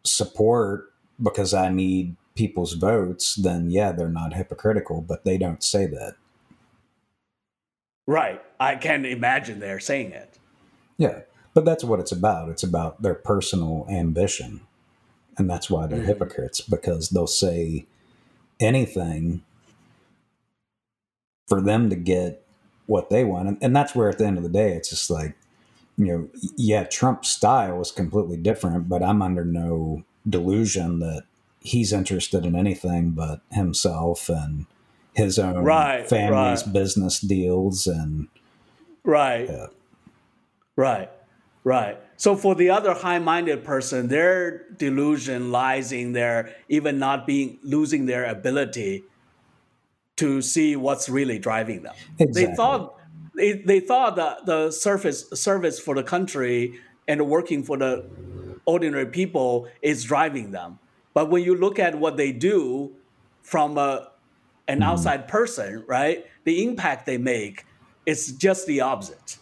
[0.07, 0.91] support
[1.21, 6.15] because I need people's votes, then yeah, they're not hypocritical, but they don't say that.
[8.05, 8.41] Right.
[8.59, 10.37] I can imagine they're saying it.
[10.97, 11.21] Yeah,
[11.53, 12.49] but that's what it's about.
[12.49, 14.61] It's about their personal ambition.
[15.37, 16.07] And that's why they're mm-hmm.
[16.07, 17.85] hypocrites because they'll say
[18.59, 19.43] anything
[21.47, 22.43] for them to get
[22.85, 23.47] what they want.
[23.47, 25.35] And, and that's where, at the end of the day, it's just like,
[25.97, 31.23] you know, yeah, Trump's style is completely different, but I'm under no delusion that
[31.59, 34.67] he's interested in anything but himself and
[35.13, 36.73] his own Right, family's right.
[36.73, 37.87] business deals.
[37.87, 38.27] And
[39.03, 39.49] Right.
[39.49, 39.67] Yeah.
[40.75, 41.09] Right.
[41.63, 41.97] Right.
[42.17, 48.05] So for the other high-minded person, their delusion lies in their even not being losing
[48.05, 49.03] their ability
[50.17, 51.95] to see what's really driving them.
[52.19, 52.45] Exactly.
[52.45, 52.96] They thought
[53.37, 58.05] they, they thought that the service service for the country and working for the
[58.65, 60.79] ordinary people is driving them.
[61.13, 62.95] But when you look at what they do
[63.41, 64.09] from a,
[64.67, 64.83] an hmm.
[64.83, 67.65] outside person, right, the impact they make
[68.05, 69.37] is just the opposite.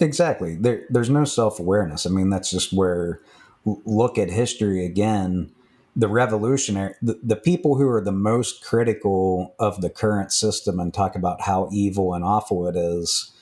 [0.00, 0.56] Exactly.
[0.56, 2.06] There, there's no self awareness.
[2.06, 3.20] I mean, that's just where
[3.64, 5.52] look at history again.
[5.96, 10.94] The revolutionary, the, the people who are the most critical of the current system and
[10.94, 13.32] talk about how evil and awful it is,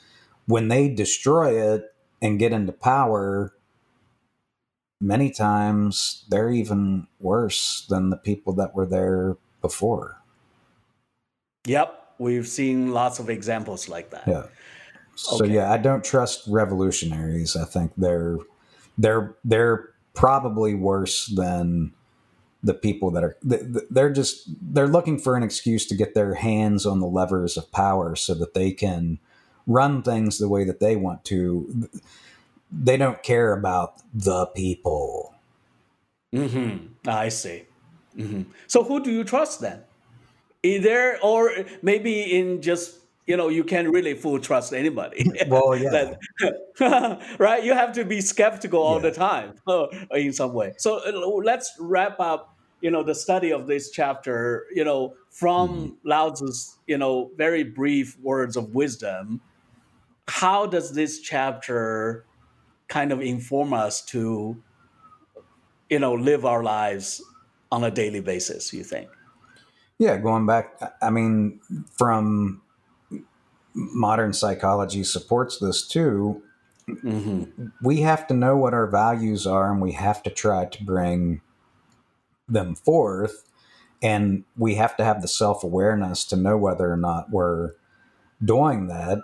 [0.47, 3.53] when they destroy it and get into power,
[4.99, 10.21] many times they're even worse than the people that were there before.
[11.67, 14.23] Yep, we've seen lots of examples like that.
[14.27, 14.43] Yeah.
[15.15, 15.53] So Okay.
[15.53, 17.55] yeah, I don't trust revolutionaries.
[17.55, 18.37] I think they're
[18.97, 21.93] they're they're probably worse than
[22.63, 26.13] the people that are th- th- they're just they're looking for an excuse to get
[26.13, 29.19] their hands on the levers of power so that they can
[29.65, 31.89] run things the way that they want to.
[32.71, 35.35] They don't care about the people.
[36.33, 37.63] hmm I see.
[38.15, 39.81] hmm So who do you trust then?
[40.63, 41.51] Either or
[41.81, 42.99] maybe in just
[43.29, 45.21] you know you can't really full trust anybody.
[45.47, 46.15] Well, yeah.
[47.45, 47.63] Right?
[47.63, 49.09] You have to be skeptical all Yeah.
[49.09, 49.47] the time
[50.11, 50.73] in some way.
[50.77, 51.11] So uh,
[51.51, 52.55] let's wrap up.
[52.81, 54.65] You know the study of this chapter.
[54.73, 56.09] You know from Mm-hmm.
[56.09, 59.41] Lao Tzu's you know very brief words of wisdom.
[60.27, 62.25] How does this chapter
[62.87, 64.57] kind of inform us to
[65.89, 67.21] you know live our lives
[67.71, 68.73] on a daily basis?
[68.73, 69.09] You think?
[69.99, 71.59] Yeah, going back, I mean,
[71.97, 72.61] from
[73.79, 76.41] modern psychology supports this too.
[76.87, 77.67] Mm-hmm.
[77.83, 81.41] We have to know what our values are and we have to try to bring
[82.47, 83.43] them forth.
[84.01, 87.73] And we have to have the self awareness to know whether or not we're
[88.43, 89.19] doing that.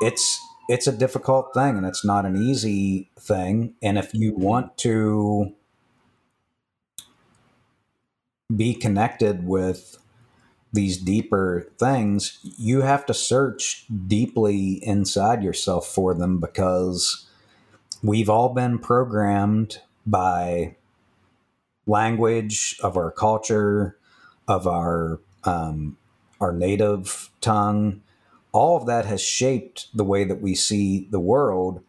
[0.00, 3.74] It's it's a difficult thing and it's not an easy thing.
[3.82, 5.54] And if you want to
[8.54, 9.98] be connected with
[10.76, 17.26] these deeper things, you have to search deeply inside yourself for them because
[18.02, 20.76] we've all been programmed by
[21.86, 23.96] language of our culture,
[24.46, 25.96] of our um,
[26.40, 28.02] our native tongue.
[28.52, 31.82] All of that has shaped the way that we see the world,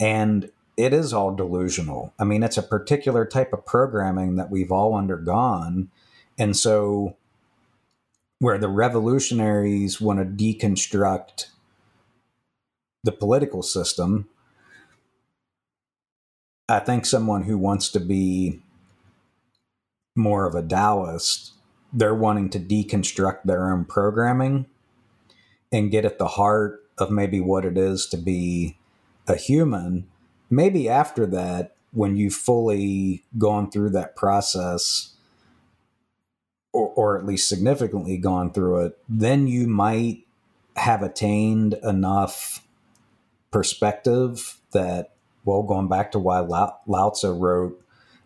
[0.00, 2.14] and it is all delusional.
[2.18, 5.90] I mean, it's a particular type of programming that we've all undergone,
[6.38, 7.16] and so
[8.42, 11.46] where the revolutionaries want to deconstruct
[13.04, 14.28] the political system,
[16.68, 18.60] I think someone who wants to be
[20.16, 21.52] more of a Taoist,
[21.92, 24.66] they're wanting to deconstruct their own programming
[25.70, 28.76] and get at the heart of maybe what it is to be
[29.28, 30.08] a human.
[30.50, 35.14] Maybe after that, when you've fully gone through that process,
[36.72, 40.24] or, or at least significantly gone through it, then you might
[40.76, 42.64] have attained enough
[43.50, 45.12] perspective that,
[45.44, 47.78] well, going back to why Lao, Lao Tzu wrote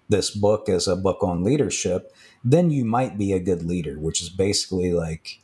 [0.09, 4.23] this book as a book on leadership, then you might be a good leader, which
[4.23, 5.41] is basically like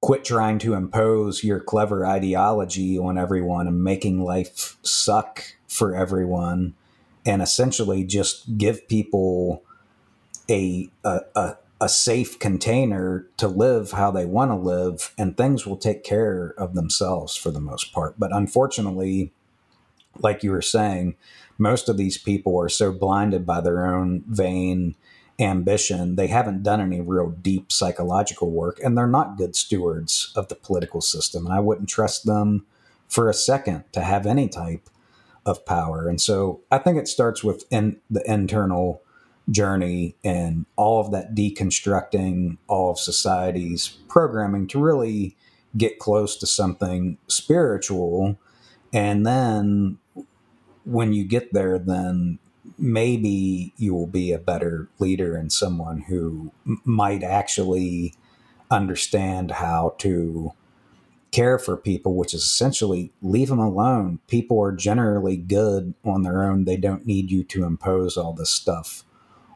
[0.00, 6.74] quit trying to impose your clever ideology on everyone and making life suck for everyone
[7.26, 9.62] and essentially just give people
[10.50, 15.66] a, a, a, a safe container to live how they want to live and things
[15.66, 19.32] will take care of themselves for the most part but unfortunately
[20.18, 21.14] like you were saying
[21.56, 24.94] most of these people are so blinded by their own vain
[25.40, 30.48] ambition, they haven't done any real deep psychological work, and they're not good stewards of
[30.48, 31.46] the political system.
[31.46, 32.66] And I wouldn't trust them
[33.08, 34.88] for a second to have any type
[35.46, 36.08] of power.
[36.08, 39.02] And so I think it starts with in the internal
[39.48, 45.36] journey and all of that deconstructing all of society's programming to really
[45.76, 48.38] get close to something spiritual.
[48.92, 49.98] And then
[50.84, 52.38] when you get there, then
[52.78, 56.52] maybe you will be a better leader and someone who
[56.84, 58.14] might actually
[58.70, 60.52] understand how to
[61.30, 64.18] care for people, which is essentially leave them alone.
[64.26, 66.64] People are generally good on their own.
[66.64, 69.04] They don't need you to impose all this stuff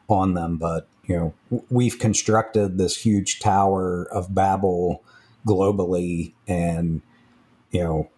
[0.09, 0.57] on them.
[0.57, 1.15] But, you
[1.49, 5.03] know, we've constructed this huge tower of Babel
[5.45, 7.01] globally and,
[7.71, 8.09] you know,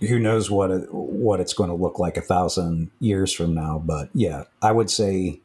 [0.00, 3.82] who knows what it, what it's going to look like a thousand years from now.
[3.84, 5.40] But yeah, I would say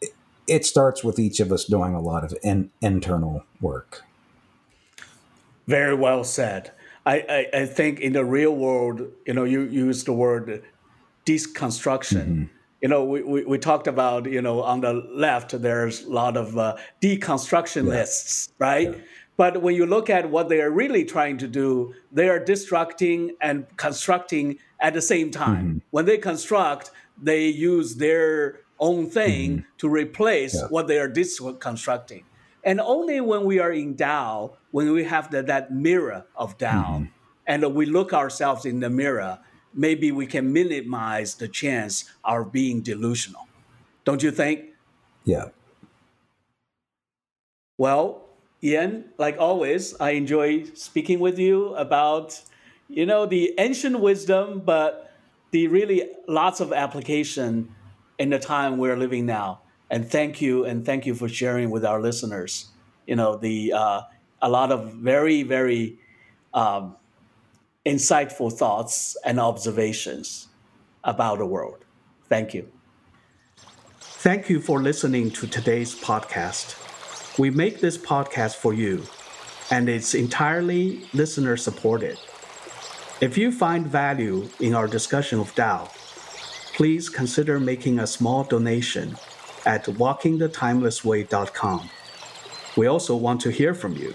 [0.00, 0.10] it,
[0.46, 4.04] it starts with each of us doing a lot of in, internal work.
[5.66, 6.72] Very well said.
[7.04, 10.62] I, I, I, think in the real world, you know, you use the word
[11.24, 12.26] deconstruction.
[12.26, 12.44] Mm-hmm.
[12.80, 16.36] You know, we, we, we, talked about, you know, on the left, there's a lot
[16.36, 18.66] of uh, deconstructionists, yeah.
[18.66, 18.94] right?
[18.94, 19.00] Yeah
[19.38, 23.30] but when you look at what they are really trying to do, they are destructing
[23.40, 25.64] and constructing at the same time.
[25.64, 25.78] Mm-hmm.
[25.92, 29.76] When they construct, they use their own thing mm-hmm.
[29.78, 30.66] to replace yeah.
[30.70, 32.24] what they are deconstructing.
[32.64, 36.98] And only when we are in Tao, when we have the, that mirror of Tao,
[36.98, 37.04] mm-hmm.
[37.46, 39.38] and we look ourselves in the mirror,
[39.78, 43.46] maybe we can minimize the chance of being delusional.
[44.04, 44.74] Don't you think?
[45.24, 45.46] Yeah.
[47.78, 48.24] Well,
[48.62, 52.42] Ian, like always, I enjoy speaking with you about,
[52.88, 55.12] you know, the ancient wisdom, but
[55.52, 57.72] the really lots of application
[58.18, 59.60] in the time we're living now.
[59.90, 62.66] And thank you, and thank you for sharing with our listeners.
[63.06, 64.00] You know, the uh,
[64.42, 65.98] a lot of very, very
[66.52, 66.96] um,
[67.88, 70.48] insightful thoughts and observations
[71.04, 71.86] about the world.
[72.28, 72.68] Thank you.
[74.00, 76.76] Thank you for listening to today's podcast.
[77.38, 79.04] We make this podcast for you,
[79.70, 82.18] and it's entirely listener supported.
[83.22, 85.88] If you find value in our discussion of Tao,
[86.74, 89.16] please consider making a small donation
[89.64, 91.90] at walkingthetimelessway.com.
[92.76, 94.12] We also want to hear from you.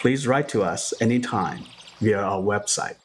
[0.00, 1.64] Please write to us anytime
[2.00, 2.96] via our website.